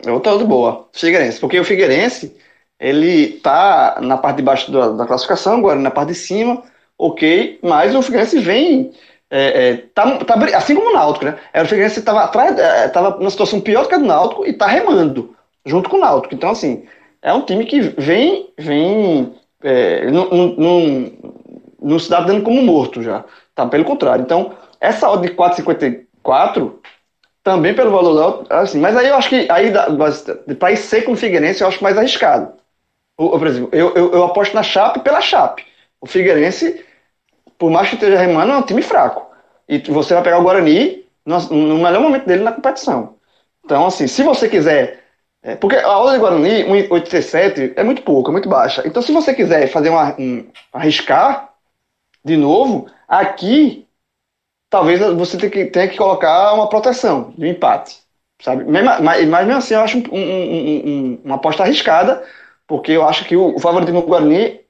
[0.07, 2.35] Outra de boa, Figueirense, porque o Figueirense
[2.79, 6.63] ele tá na parte de baixo da, da classificação, Guarani na parte de cima,
[6.97, 8.89] ok, mas o Figueirense vem
[9.29, 11.37] é, é, tá, tá, assim como o Náutico, né?
[11.53, 14.49] Era o Figueirense estava atrás, é, tava numa situação pior que a do Náutico e
[14.49, 16.33] está remando junto com o Náutico.
[16.33, 16.85] Então, assim,
[17.21, 21.11] é um time que vem, vem, é, não, não,
[21.79, 23.23] não, se dá dando como morto já.
[23.53, 24.23] Tá, pelo contrário.
[24.23, 26.73] Então, essa odd de 4,54
[27.43, 29.71] também pelo valor assim, mas aí eu acho que aí
[30.57, 32.53] para ir ser com o Figueirense eu acho mais arriscado.
[33.17, 35.65] Eu, por exemplo, eu, eu, eu aposto na Chape pela Chape.
[36.01, 36.83] O Figueirense
[37.59, 39.27] por mais que esteja remando, é um time fraco.
[39.67, 43.17] E você vai pegar o Guarani no, no melhor momento dele na competição.
[43.63, 45.03] Então, assim, se você quiser.
[45.43, 48.85] É, porque a odd do Guarani, 1,87, é muito pouco, é muito baixa.
[48.85, 51.53] Então, se você quiser fazer uma, um, arriscar
[52.25, 53.87] de novo, aqui
[54.69, 57.99] talvez você tenha que, tenha que colocar uma proteção de um empate.
[58.41, 58.63] Sabe?
[58.65, 62.23] Mas, mas, mesmo assim, eu acho um, um, um, uma aposta arriscada,
[62.67, 64.61] porque eu acho que o, o favoritismo do Guarani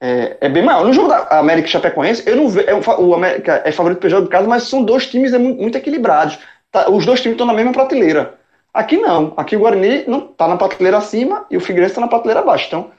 [0.00, 0.84] é, é, bem maior.
[0.84, 2.68] No jogo da América e Chapecoense, eu não vejo.
[2.68, 5.60] É, o América é favorito pelo jogo de casa, mas são dois times é, muito,
[5.60, 6.38] muito equilibrados.
[6.70, 8.34] Tá, os dois times estão na mesma prateleira.
[8.72, 9.32] Aqui não.
[9.36, 12.66] Aqui o Guarani não está na prateleira acima e o Figueirense está na prateleira abaixo.
[12.68, 12.90] Então,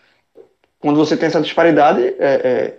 [0.79, 2.75] quando você tem essa disparidade, é,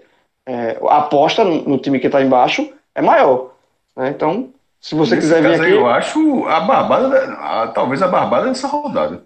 [0.46, 3.52] é, é a aposta no, time que está embaixo é maior.
[3.96, 4.11] Né?
[4.11, 5.70] Então, se você Nesse quiser vir aqui.
[5.70, 9.22] Eu acho a barbada, a, talvez a barbada dessa rodada.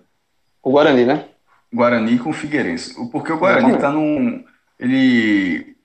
[0.62, 1.24] O Guarani, né?
[1.72, 2.94] Guarani com o Figueirense.
[3.10, 4.44] Porque o Guarani está num
[4.78, 5.76] ele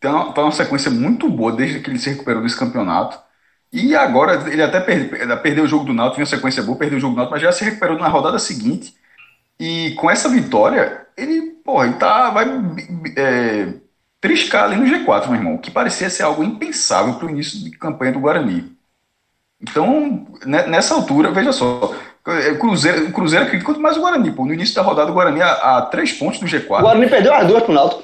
[0.00, 3.18] tem uma, uma sequência muito boa desde que ele se recuperou desse campeonato.
[3.72, 5.08] E agora ele até perde,
[5.42, 7.42] perdeu o jogo do Náutico, tinha uma sequência boa, perdeu o jogo do Náutico, mas
[7.42, 8.94] já se recuperou na rodada seguinte.
[9.58, 12.46] E com essa vitória, ele, porra, ele tá, vai
[13.16, 13.74] é,
[14.20, 17.70] triscar ali no G4, meu irmão, que parecia ser algo impensável para o início de
[17.72, 18.76] campanha do Guarani.
[19.60, 21.94] Então, né, nessa altura, veja só,
[22.26, 24.44] o Cruzeiro, o Cruzeiro acredita quanto mais o Guarani, pô.
[24.44, 26.80] No início da rodada, o Guarani a, a três pontos do G4.
[26.80, 28.02] O Guarani perdeu as duas pro Náutico.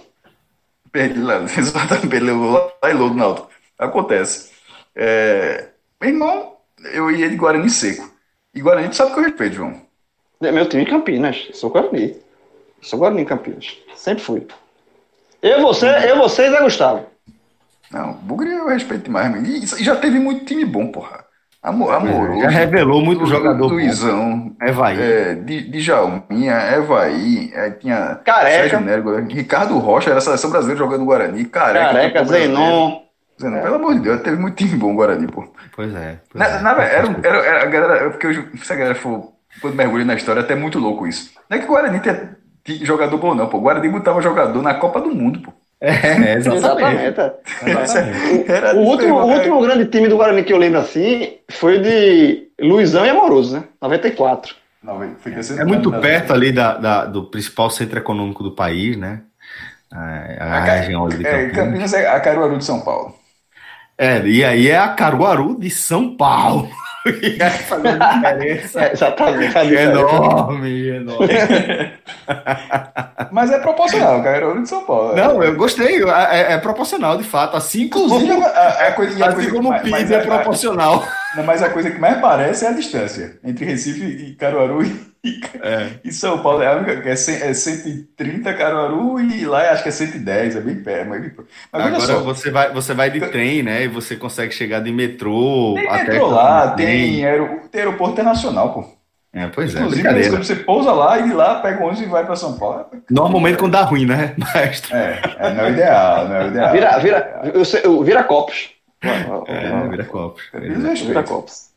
[0.93, 1.25] Perdeu
[1.59, 2.41] exatamente, perdeu
[2.83, 3.51] lá e do Náutico.
[3.77, 4.53] Acontece.
[4.95, 5.69] É,
[6.01, 6.57] meu irmão,
[6.93, 8.13] eu ia de Guarani seco.
[8.55, 9.81] E Guarani, tu sabe que eu respeito, João.
[10.41, 11.49] É meu time em Campinas.
[11.55, 12.17] Sou Guarani.
[12.81, 13.77] Sou Guarani em Campinas.
[13.97, 14.47] Sempre fui.
[15.41, 17.07] Eu, você, eu, você e Zé Gustavo.
[17.91, 19.81] Não, Bugre eu respeito demais.
[19.81, 21.25] E já teve muito time bom, porra.
[21.63, 22.41] Amor, amoroso.
[22.41, 23.69] Já revelou muito jogador.
[23.69, 25.01] Luizão, Evaí.
[25.01, 28.81] É, de, de Jalminha, Evaí, é, tinha Careca.
[28.81, 31.45] Sérgio Ricardo Rocha, era a seleção brasileira jogando Guarani.
[31.45, 33.03] Careca, Careca Zenon.
[33.41, 33.61] Zenon, é.
[33.61, 35.45] pelo amor de Deus, teve muito time bom Guarani, pô.
[35.77, 36.19] Pois é.
[36.29, 36.63] Pois na, é.
[36.63, 40.15] Na, era, era, era, a galera, porque eu, se a galera for, for mergulhar na
[40.15, 41.31] história, é até muito louco isso.
[41.49, 43.59] Não é que o Guarani tinha, tinha jogador bom, não, pô.
[43.59, 45.53] O Guarani botava jogador na Copa do Mundo, pô.
[45.83, 47.07] É, exatamente.
[47.67, 48.77] exatamente.
[48.77, 53.05] o, último, o último grande time do Guarani que eu lembro assim foi de Luizão
[53.05, 53.65] e Amoroso, né?
[53.81, 54.55] 94.
[54.83, 59.23] Não, é muito perto ali da, da, do principal centro econômico do país, né?
[59.93, 59.99] A,
[60.39, 61.35] a, a região de Campinas.
[61.35, 63.15] É, Campinas é a Caruaru de São Paulo.
[63.99, 66.69] É, e aí é a Caruaru de São Paulo.
[67.69, 68.81] Fazendo diferença.
[68.81, 69.53] É, exatamente.
[69.63, 71.29] É enorme, enorme.
[73.31, 75.15] Mas é proporcional, Caruaru de São Paulo.
[75.15, 76.03] Não, eu gostei.
[76.03, 77.57] É, é proporcional, de fato.
[77.57, 81.05] Assim Inclusive, como, a, a coisa, assim como o PIB é proporcional.
[81.45, 84.85] Mas a coisa que mais parece é a distância entre Recife e Caruaru
[85.25, 85.91] e, é.
[86.05, 86.63] e São Paulo.
[86.63, 91.09] É, é, é 130 Caruaru e lá acho que é 110, é bem perto.
[91.09, 91.33] Mas,
[91.73, 92.21] mas Agora só.
[92.21, 93.85] você vai, você vai de trem, né?
[93.85, 95.75] E você consegue chegar de metrô.
[95.75, 99.03] Tem até metrô lá, tem, tem aeroporto internacional, pô.
[99.35, 99.79] É, pois é.
[99.79, 102.59] Inclusive, quando você pousa lá e de lá pega o ônibus e vai para São
[102.59, 102.85] Paulo.
[103.11, 104.95] Normalmente quando dá ruim, né, mestre?
[104.95, 106.73] É, é não é o ideal, não é o ideal.
[106.73, 107.43] Vira, vira,
[108.05, 108.72] vira copos.
[109.03, 110.43] É, vira copos.
[110.53, 111.73] Vira copos.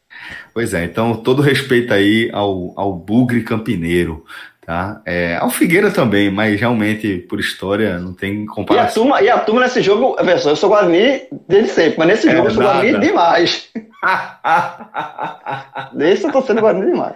[0.54, 4.24] Pois é, então todo respeito aí ao, ao Bugre Campineiro,
[4.66, 5.02] tá?
[5.06, 8.84] É, ao Figueira também, mas realmente, por história, não tem comparação.
[8.86, 12.08] E a turma, e a turma nesse jogo, pessoal, eu sou Guarani desde sempre, mas
[12.08, 13.70] nesse é jogo eu sou Guarani demais.
[15.94, 17.16] Desse eu tô sendo Guarani demais.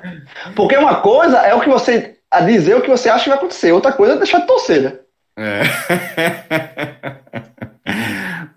[0.56, 3.38] Porque uma coisa é o que você, a dizer o que você acha que vai
[3.38, 4.94] acontecer, outra coisa é deixar de torcer, né?
[5.38, 5.62] É.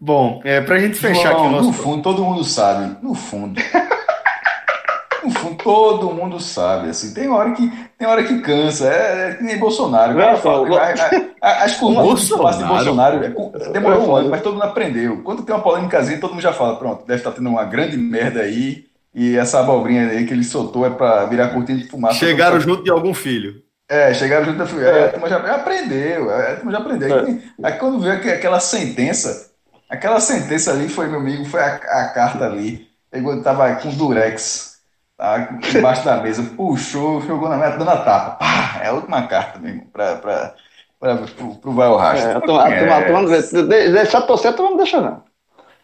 [0.04, 1.68] Bom, é, pra gente fechar Bom, aqui o nosso.
[1.68, 2.96] No fundo, todo mundo sabe.
[3.00, 3.62] No fundo.
[5.22, 6.88] no fundo, todo mundo sabe.
[6.88, 8.88] Assim, tem hora que, tem hora que cansa.
[8.88, 10.18] É, é nem Bolsonaro.
[10.18, 10.66] Cara, fala,
[11.40, 13.28] as curvas de Bolsonaro é,
[13.70, 15.22] demorou um ano, mas todo mundo aprendeu.
[15.22, 18.40] Quando tem uma polêmicazinha, todo mundo já fala: pronto, deve estar tendo uma grande merda
[18.40, 18.86] aí.
[19.14, 22.18] E essa abobrinha aí que ele soltou é para virar cortina de fumaça.
[22.18, 23.62] Chegaram junto de algum filho.
[23.88, 24.84] É, chegaram junto da filho.
[24.84, 26.28] É, a turma já aprendeu.
[26.28, 27.18] A turma já aprendeu.
[27.18, 27.38] É.
[27.62, 29.51] Aí quando vê aquela sentença
[29.92, 32.88] Aquela sentença ali foi, meu amigo, foi a, a carta ali.
[33.10, 34.80] Pegou, tava com durex
[35.18, 38.36] tá, embaixo da mesa, puxou, jogou na meta, dando a tapa.
[38.36, 40.54] Pá, é a última carta mesmo, para pra,
[40.98, 42.30] pra, pro, pro vai ao rastro.
[42.30, 43.90] É, a turma, é.
[43.90, 45.22] deixar torcer, tu não deixa não.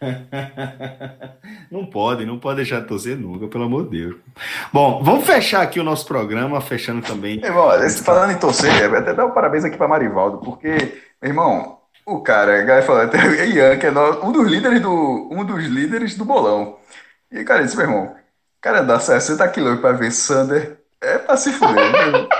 [1.69, 4.15] não pode, não pode deixar de torcer nunca, pelo amor de Deus.
[4.73, 7.39] Bom, vamos fechar aqui o nosso programa, fechando também.
[7.45, 7.69] Irmão,
[8.03, 11.78] falando em torcer, até dar um parabéns aqui para Marivaldo, porque, irmão,
[12.09, 16.15] o cara, Gai falou, até Ian, que é um dos líderes do, um dos líderes
[16.15, 16.77] do bolão.
[17.31, 18.15] E, cara, disse, meu irmão,
[18.59, 22.27] cara, dá 60 quilômetros pra ver Sander é pra se fuder, né?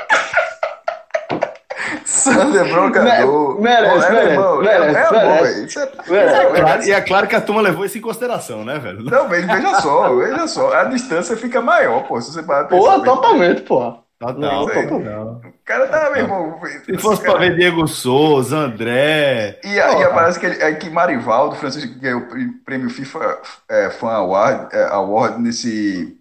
[2.03, 3.61] Sander broncador.
[3.61, 7.41] Merece, é, merece, irmão, merece, é, é merece, bom, é, E é claro que a
[7.41, 9.03] turma levou isso em consideração, né, velho?
[9.03, 13.61] Não, veja só, veja só, a distância fica maior, pô, se você parar Pô, totalmente,
[13.61, 13.98] pô.
[14.19, 16.59] Total, não, O cara tá, meu irmão.
[16.85, 17.37] Se fosse cara...
[17.37, 19.61] pra ver Diego Souza, André.
[19.63, 24.11] E, aí aparece que, ele, é que Marivaldo, Francisco, ganhou o prêmio FIFA é, Fan
[24.11, 26.17] Award, é, Award nesse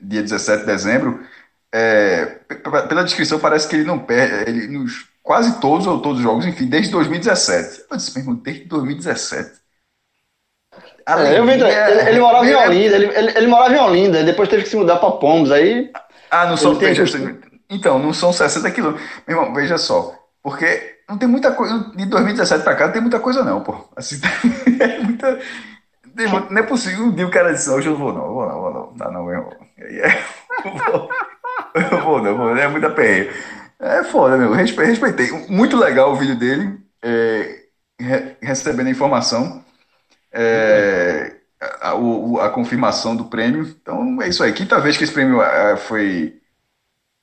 [0.00, 1.20] dia 17 de dezembro.
[1.72, 2.24] É,
[2.88, 4.50] pela descrição, parece que ele não perde.
[4.50, 7.84] Ele, nos quase todos ou todos os jogos, enfim, desde 2017.
[7.88, 9.60] Eu disse, meu irmão, desde 2017.
[11.06, 14.24] É, eu vi, ele, ele, morava em é Olinda, ele, ele, ele, morava em Olinda,
[14.24, 15.90] depois teve que se mudar para Pombos, aí
[16.30, 16.74] ah, não são.
[16.74, 17.04] Veja,
[17.68, 19.08] então, não são 60 quilômetros.
[19.26, 20.14] Meu irmão, veja só.
[20.42, 21.90] Porque não tem muita coisa.
[21.94, 23.88] De 2017 pra cá não tem muita coisa, não, pô.
[23.96, 24.20] Assim,
[24.80, 25.38] é muita.
[26.50, 27.04] Não é possível.
[27.06, 28.96] Um dia o cara disse: hoje eu vou, não, eu vou, não, vou, não.
[28.96, 29.52] Dá não, meu irmão.
[31.74, 32.56] Eu vou, eu vou, não, vou.
[32.56, 33.32] É muita perreira.
[33.78, 34.52] É foda, meu.
[34.52, 35.30] Respeitei.
[35.48, 36.80] Muito legal o vídeo dele.
[37.02, 37.60] É,
[37.98, 39.64] re, recebendo a informação,
[40.32, 43.62] é, a, a, a, confirmação do prêmio.
[43.80, 44.52] Então é isso aí.
[44.52, 46.40] Quinta vez que esse prêmio é, foi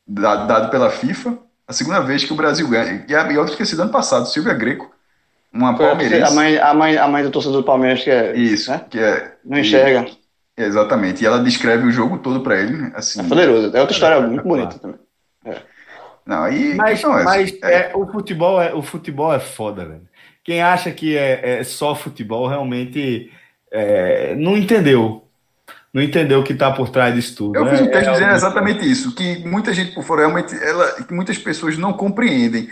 [0.08, 1.38] dado, dado, pela FIFA.
[1.68, 3.04] A segunda vez que o Brasil ganha.
[3.08, 4.94] E a, e outra esqueci do ano passado, Silvia Greco.
[5.52, 6.32] Uma palmeirense.
[6.32, 8.36] A mãe, a, mãe, a mãe do torcedor do Palmeiras que é.
[8.36, 8.86] Isso, né?
[8.90, 9.36] que é.
[9.44, 10.08] Não enxerga.
[10.58, 11.24] E, exatamente.
[11.24, 12.92] E ela descreve o jogo todo para ele.
[12.94, 13.76] Assim, é poderoso.
[13.76, 15.00] É outra história muito bonita também.
[15.46, 15.58] É.
[16.26, 20.08] Não, aí, mas, não, é, mas é, o, futebol é, o futebol é foda, velho.
[20.44, 23.32] Quem acha que é, é só futebol realmente
[23.72, 25.24] é, não entendeu.
[25.94, 27.56] Não entendeu o que está por trás disso tudo.
[27.58, 27.72] Eu né?
[27.72, 31.38] fiz um texto dizendo exatamente isso, que muita gente por fora realmente, ela, que muitas
[31.38, 32.70] pessoas não compreendem.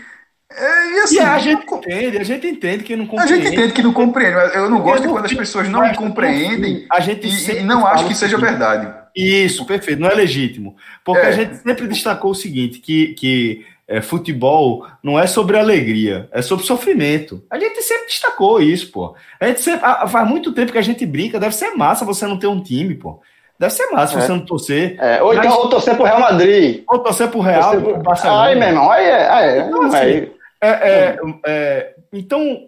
[0.52, 3.34] É, e, assim, e a gente entende, a gente entende que não compreende.
[3.34, 6.86] A gente entende que não compreende, mas eu não gosto quando as pessoas não compreendem
[6.92, 8.94] a gente e, e não acham que seja verdade.
[9.16, 10.76] Isso, perfeito, não é legítimo.
[11.04, 11.30] Porque é.
[11.30, 16.42] a gente sempre destacou o seguinte: que, que é, futebol não é sobre alegria, é
[16.42, 17.44] sobre sofrimento.
[17.50, 19.16] A gente sempre destacou isso, pô.
[19.40, 22.40] A gente sempre, faz muito tempo que a gente brinca, deve ser massa você não
[22.40, 23.22] ter um time, pô.
[23.60, 24.22] Deve ser massa é.
[24.22, 24.98] você não torcer.
[25.00, 26.84] É, ou então ou torcer pro Real Madrid.
[26.88, 28.42] Ou torcer pro Real, torcer pro Barcelona.
[28.42, 29.30] Ai, meu irmão, aí é.
[29.30, 30.36] Aí, então, assim, aí.
[30.62, 32.68] É, é, é, então,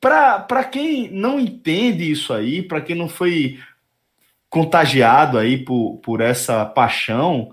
[0.00, 3.58] para quem não entende isso aí, para quem não foi
[4.48, 7.52] contagiado aí por, por essa paixão,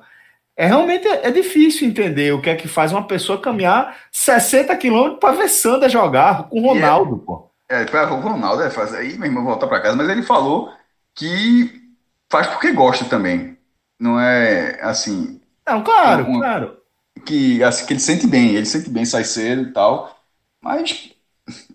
[0.59, 5.19] é realmente é difícil entender o que é que faz uma pessoa caminhar 60 quilômetros
[5.21, 7.23] para ver Sandra jogar com o Ronaldo,
[7.69, 7.97] é, pô.
[7.97, 10.69] É, o Ronaldo é fazer aí, meu irmão voltar para casa, mas ele falou
[11.15, 11.81] que
[12.29, 13.57] faz porque gosta também.
[13.97, 15.39] Não é assim.
[15.65, 16.77] Não, claro, um, claro.
[17.25, 20.13] Que, assim, que ele sente bem, ele sente bem, sai cedo e tal,
[20.61, 21.15] mas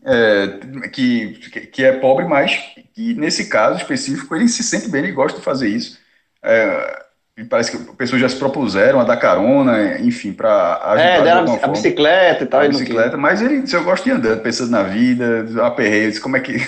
[0.04, 1.32] é, que,
[1.72, 2.54] que é pobre, mas
[2.92, 5.98] que nesse caso específico ele se sente bem, ele gosta de fazer isso.
[6.42, 7.03] É,
[7.42, 11.04] parece que pessoas já se propuseram a dar carona, enfim, para ajudar.
[11.04, 12.60] É, deram a, bicicleta e tal.
[12.60, 16.40] A bicicleta, mas ele disse, eu gosto de andando, pensando na vida, aperreio, como é
[16.40, 16.54] que.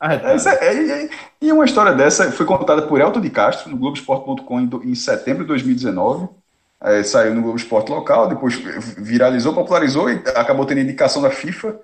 [0.00, 0.36] Ah, tá.
[0.60, 1.10] é, é, é,
[1.42, 5.42] e uma história dessa foi contada por Elton de Castro no Globoesporte.com em, em setembro
[5.42, 6.28] de 2019.
[6.80, 8.54] É, saiu no Globo Esporte local, depois
[8.96, 11.80] viralizou, popularizou e acabou tendo indicação da FIFA,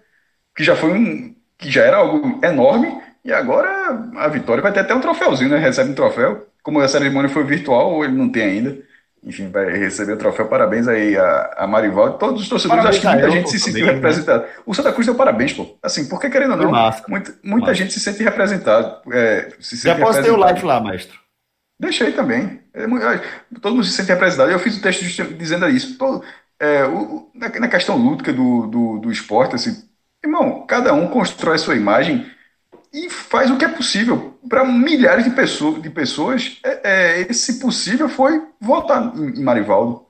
[0.55, 1.35] que já foi um.
[1.59, 3.68] que já era algo enorme, e agora
[4.16, 5.59] a vitória vai ter até um troféuzinho, né?
[5.59, 6.46] Recebe um troféu.
[6.64, 8.79] Como a cerimônia foi virtual, ou ele não tem ainda.
[9.22, 10.46] Enfim, vai receber o troféu.
[10.46, 12.18] Parabéns aí a, a Marivaldo.
[12.18, 14.48] Todos os torcedores, parabéns acho que muita gente se sentiu representada.
[14.66, 15.79] O Santa Cruz deu parabéns, pô.
[15.83, 19.00] Assim, porque querendo ou não, muita, muita gente se sente representada.
[19.12, 21.18] É, se Já posso ter o like lá, maestro.
[21.79, 22.61] Deixei também.
[22.74, 22.87] É,
[23.61, 24.50] todo mundo se sente representado.
[24.50, 25.03] Eu fiz o texto
[25.35, 25.96] dizendo isso.
[25.96, 26.24] Todo,
[26.61, 29.85] é, o, na, na, questão lúdica do, do, do esporte, assim,
[30.24, 32.27] irmão, cada um constrói sua imagem
[32.94, 35.83] e faz o que é possível para milhares de pessoas.
[35.83, 40.07] De pessoas é, é, esse possível foi votar em, em Marivaldo.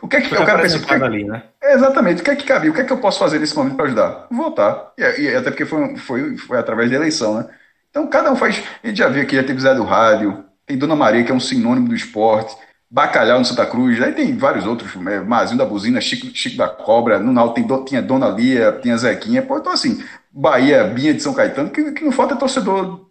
[0.00, 1.02] O que é que eu quero pensar?
[1.02, 1.42] Ali, né?
[1.64, 2.20] exatamente.
[2.20, 2.70] O que é que cabia?
[2.70, 4.26] O que é que eu posso fazer nesse momento para ajudar?
[4.30, 4.92] Votar.
[4.96, 7.48] E, e, até porque foi, foi, foi através da eleição, né?
[7.90, 8.62] Então cada um faz.
[8.84, 11.34] A gente já viu aqui, já teve Zé do Rádio, tem Dona Maria, que é
[11.34, 12.54] um sinônimo do esporte,
[12.92, 16.68] Bacalhau no Santa Cruz, aí tem vários outros, é, Mazinho da Buzina, Chico, Chico da
[16.68, 21.32] Cobra, no tem, tinha Dona Lia, tinha Zequinha, pô, então assim, Bahia, Binha de São
[21.32, 23.06] Caetano, que, que não falta é torcedor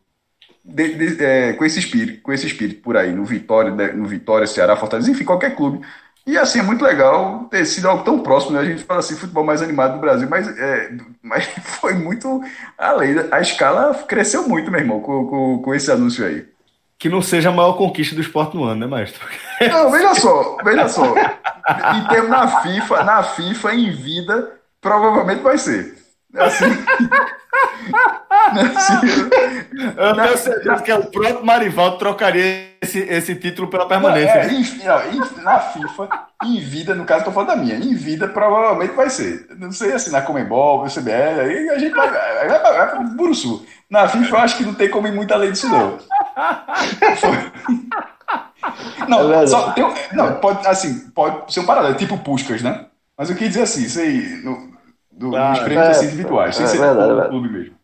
[0.64, 4.46] de, de, é, com esse espírito, com esse espírito por aí, no Vitória, no Vitória,
[4.46, 5.84] Ceará, Fortaleza, enfim, qualquer clube.
[6.28, 8.60] E assim, é muito legal ter sido algo tão próximo, né?
[8.60, 11.46] A gente fala assim, futebol mais animado do Brasil, mas, é, mas
[11.82, 12.40] foi muito
[12.78, 13.16] além.
[13.32, 16.46] A escala cresceu muito, meu irmão, com, com, com esse anúncio aí.
[17.02, 19.28] Que não seja a maior conquista do esporte no ano, né, maestro?
[19.60, 21.16] Não, veja só, veja só.
[21.96, 25.98] Em termos na FIFA, na FIFA, em vida, provavelmente vai ser.
[26.38, 26.66] Assim,
[29.98, 34.40] eu tenho certeza que o próprio Marivaldo trocaria esse, esse título pela permanência.
[34.40, 36.08] É, em, na FIFA,
[36.44, 39.48] em vida, no caso, estou falando da minha, em vida provavelmente vai ser.
[39.58, 43.02] Não sei assim, na Comembol, no CBL, aí a gente vai, vai, vai, vai para
[43.02, 43.66] o Buruçu.
[43.90, 45.98] Na FIFA, eu acho que não tem como ir muito além disso, não.
[49.08, 52.86] Não, é só tem, não pode, assim, pode ser um paralelo, tipo Puskas, né?
[53.18, 54.72] Mas eu queria dizer assim, isso aí, no,
[55.12, 57.76] do, ah, dos prêmios é, assim, individuais, sem é, ser verdade, clube mesmo.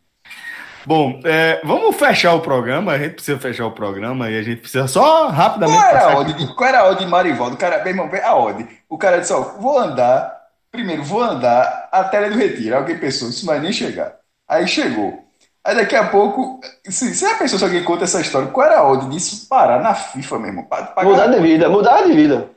[0.87, 2.93] Bom, é, vamos fechar o programa.
[2.93, 5.77] A gente precisa fechar o programa e a gente precisa só rapidamente.
[5.77, 7.55] Qual era a odd de, qual era a odd de Marivaldo?
[7.55, 8.65] O cara, meu irmão, a odd.
[8.87, 10.37] O cara disse: ó, vou andar.
[10.71, 12.77] Primeiro, vou andar até a do Retiro.
[12.77, 14.15] Alguém pensou, isso não vai nem chegar.
[14.47, 15.26] Aí chegou.
[15.67, 16.61] Aí daqui a pouco.
[16.85, 18.47] Se, você já pensou se alguém conta essa história?
[18.47, 20.67] Qual era a odd disso parar na FIFA, meu irmão?
[21.03, 22.49] Mudar de vida, mudar de vida.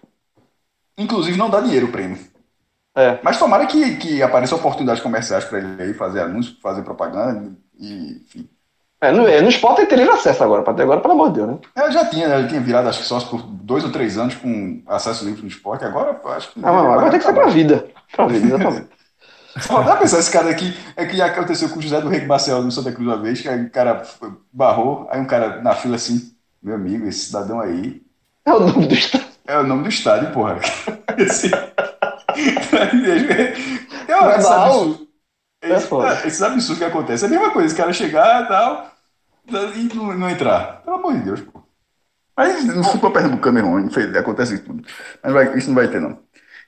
[0.97, 2.19] Inclusive, não dá dinheiro o prêmio.
[2.95, 3.19] É.
[3.21, 7.51] Mas tomara que, que apareçam oportunidades comerciais para ele aí fazer anúncio, fazer propaganda,
[7.81, 8.49] e, enfim.
[9.01, 11.59] É, no, no esporte ele teria acesso agora, até agora, pelo amor de Deus, né?
[11.75, 12.39] É, já tinha, né?
[12.39, 15.49] Ele tinha virado, acho que sócio por dois ou três anos com acesso livre no
[15.49, 16.61] esporte, agora acho que.
[16.61, 17.89] Não, não, agora tem que ser pra vida.
[18.15, 18.89] Pra vida, exatamente.
[19.85, 22.71] Dá pensar esse cara aqui, é que aconteceu com o José do Rei Marcel no
[22.71, 24.03] Santa Cruz uma vez, que aí o cara
[24.53, 28.03] barrou, aí um cara na fila assim, meu amigo, esse cidadão aí.
[28.45, 29.29] É o nome do estádio.
[29.47, 30.61] É o nome do estádio, porra.
[31.19, 31.51] Esse...
[34.33, 35.09] é esse absurdo,
[35.63, 37.29] é esse, esses absurdos que acontecem.
[37.29, 38.91] É a mesma coisa, esse cara chegar e tal,
[39.77, 40.83] e não, não entrar.
[40.83, 41.61] Pelo amor de Deus, pô.
[42.37, 43.89] Mas no futebol pernambucano é ruim,
[44.19, 44.83] acontece isso tudo.
[45.23, 46.19] Mas vai, isso não vai ter, não.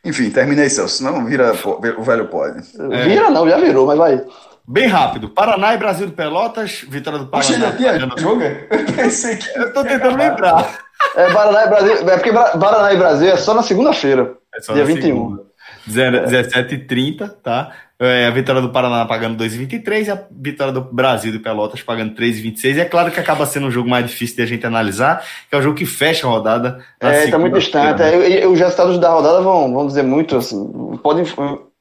[0.05, 0.97] Enfim, terminei, Celso.
[0.97, 1.53] Senão vira
[1.97, 2.59] o velho pode.
[2.79, 3.05] É.
[3.05, 4.25] Vira não, já virou, mas vai.
[4.67, 5.29] Bem rápido.
[5.29, 7.49] Paraná e Brasil do Pelotas, vitória do Paraná.
[7.49, 8.43] Poxa, tinha jogo?
[8.43, 9.59] Eu pensei que.
[9.59, 10.79] Eu tô tentando lembrar.
[11.17, 11.93] É, Paraná e Brasil.
[12.09, 14.37] É porque Paraná e Brasil é só na segunda-feira.
[14.55, 15.03] É só dia na 21.
[15.03, 15.52] Segunda.
[15.89, 17.73] 17h30, tá?
[17.99, 22.17] É, a vitória do Paraná pagando 2,23 e a vitória do Brasil do Pelotas pagando
[22.17, 22.79] 3,26.
[22.79, 25.59] É claro que acaba sendo um jogo mais difícil de a gente analisar, que é
[25.59, 26.85] o jogo que fecha a rodada.
[26.99, 28.01] É, tá muito distante.
[28.01, 28.41] Né?
[28.41, 31.25] É, os resultados da rodada vão, vão dizer muito, assim, podem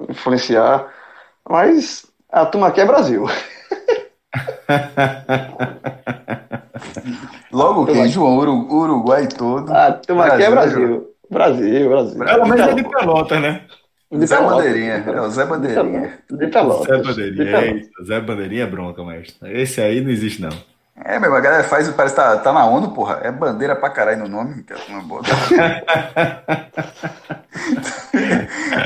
[0.08, 0.86] influenciar,
[1.50, 3.26] mas a turma aqui é Brasil.
[7.52, 9.74] Logo que, João, Uruguai todo.
[9.74, 11.08] A turma aqui é Brasil.
[11.32, 12.26] Brasil, Brasil.
[12.26, 13.62] Pelo menos é de Pelotas, né?
[14.12, 16.20] De Zé Bandeirinha, é o Zé Bandeirinha.
[16.30, 16.88] De Pelotas.
[16.88, 19.62] Zé Bandeirinha, é Zé Bandeirinha é bronca, mestre.
[19.62, 20.52] Esse aí não existe, não.
[21.04, 23.22] É, meu, a galera faz, parece que tá, tá na ONU, porra.
[23.24, 25.22] É bandeira pra caralho no nome, que é uma boa.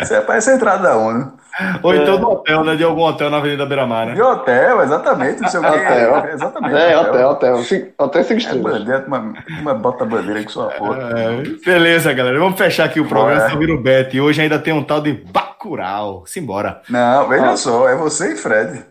[0.02, 1.34] Isso é, parece a entrada da ONU.
[1.82, 2.76] Ou então do hotel, né?
[2.76, 4.14] De algum hotel na Avenida Beira-Mar, né?
[4.14, 5.44] De hotel, exatamente.
[5.44, 5.58] Que.
[5.58, 6.26] Hotel.
[6.34, 6.76] Exatamente.
[6.76, 7.56] É, hotel, hotel.
[7.98, 8.76] Hotel cinco estrelas.
[8.76, 11.12] É bandeira, uma, uma bota bandeira com sua porra.
[11.18, 12.38] É, beleza, galera.
[12.40, 13.50] Vamos fechar aqui o programa.
[13.50, 14.16] Você vira o Bet.
[14.16, 16.26] E hoje ainda tem um tal de Bacurau.
[16.26, 16.82] Simbora.
[16.90, 17.58] Não, veja ah.
[17.58, 17.88] só.
[17.88, 18.84] É você e Fred.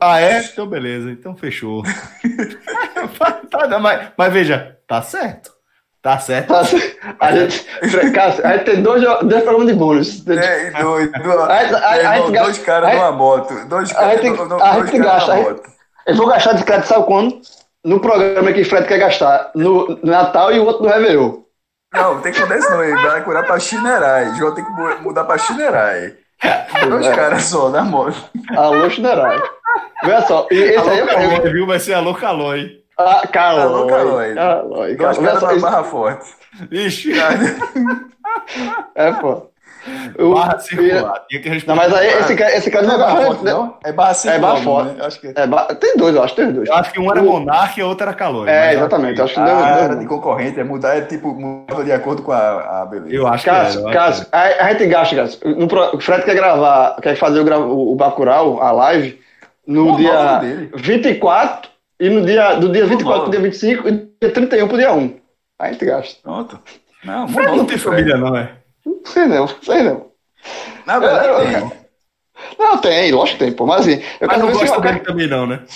[0.00, 0.42] Ah, é?
[0.42, 1.10] Então, beleza.
[1.10, 1.82] Então, fechou.
[3.80, 5.55] mas, mas veja, tá certo.
[6.06, 6.46] Tá certo.
[6.46, 6.96] Tá certo.
[7.18, 7.66] A gente,
[8.12, 10.24] Cássio, a gente tem dois, dois programas de bônus.
[10.28, 13.52] É, dois, dois, dois caras numa moto.
[13.66, 14.20] Dois caras
[14.62, 15.56] A gente gasta.
[16.06, 17.40] Eu vou gastar de crédito, sabe quando?
[17.84, 19.50] No programa que o Fred quer gastar.
[19.56, 21.40] No, Natal e o outro no Réveillon.
[21.92, 22.84] Não, tem que mudar isso não.
[22.84, 24.32] Ele vai curar pra Chinerai.
[24.36, 24.70] João tem que
[25.02, 26.14] mudar pra Chinerai.
[26.88, 27.16] Dois é.
[27.16, 28.16] caras só na moto.
[28.56, 29.42] Alô, Chinerai.
[30.04, 30.46] Olha só.
[30.52, 31.66] Esse alô, aí é calói, viu?
[31.66, 32.85] Vai ser alô, calói.
[32.98, 33.88] Ah, Calói.
[33.88, 34.34] Calói.
[34.34, 34.96] Calói.
[34.96, 36.34] Dois caras da Barra Forte.
[36.70, 37.12] Ixi.
[38.94, 39.50] é, pô.
[40.18, 41.24] O, barra circular.
[41.28, 41.80] Tinha que responder.
[41.80, 43.76] Não, mas aí esse, esse cara não é barra forte, não?
[43.84, 44.36] É barra circular.
[44.36, 44.94] É barra forte.
[44.94, 45.04] Né?
[45.04, 45.32] Acho que...
[45.34, 45.74] é barra...
[45.74, 46.34] Tem dois, eu acho.
[46.34, 46.68] Tem dois.
[46.68, 48.48] Eu acho que um era monarca e o outro era calor.
[48.48, 49.22] É, exatamente.
[49.22, 50.58] Acho que ah, deu, era de concorrente.
[50.58, 53.14] É mudar, é tipo, mudava de acordo com a, a beleza.
[53.14, 53.92] Eu acho Cássio, que é.
[53.92, 55.40] Cássio, a, a gente gasta, Cássio.
[55.94, 59.20] O Fred quer gravar, quer fazer o, o Bacurau, a live,
[59.66, 60.40] no Pô, dia
[60.74, 64.76] 24 e no dia, do dia 24 pro dia 25 e do dia 31 pro
[64.76, 65.20] dia 1.
[65.58, 66.20] Aí a gente gasta.
[66.22, 66.60] Pronto.
[67.04, 68.52] Não, Fred não tem família, não, é?
[68.84, 70.10] Não sei não, sei não.
[70.84, 71.72] Na verdade, eu, tem.
[72.58, 73.66] Não, tem, lógico que tem, pô.
[73.66, 74.02] Mas assim.
[74.20, 75.62] Eu mas não gosto dele também, não, né?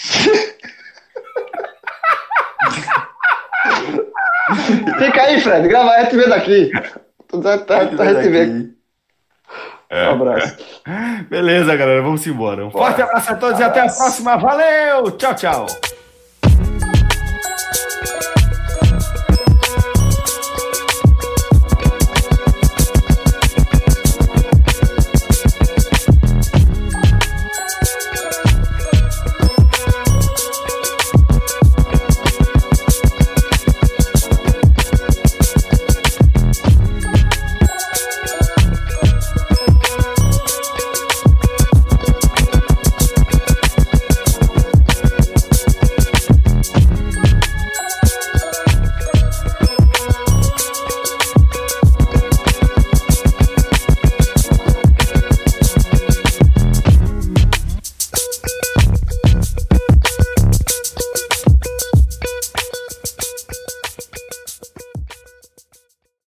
[4.99, 6.71] Fica aí, Fred, grava a vê daqui.
[7.43, 8.75] Tá, tá, a gente vê aqui.
[9.89, 10.09] É.
[10.09, 10.57] Um abraço.
[11.29, 12.65] Beleza, galera, vamos embora.
[12.65, 14.37] Um forte abraço a todos e até a próxima.
[14.37, 15.11] Valeu!
[15.13, 15.67] Tchau, tchau.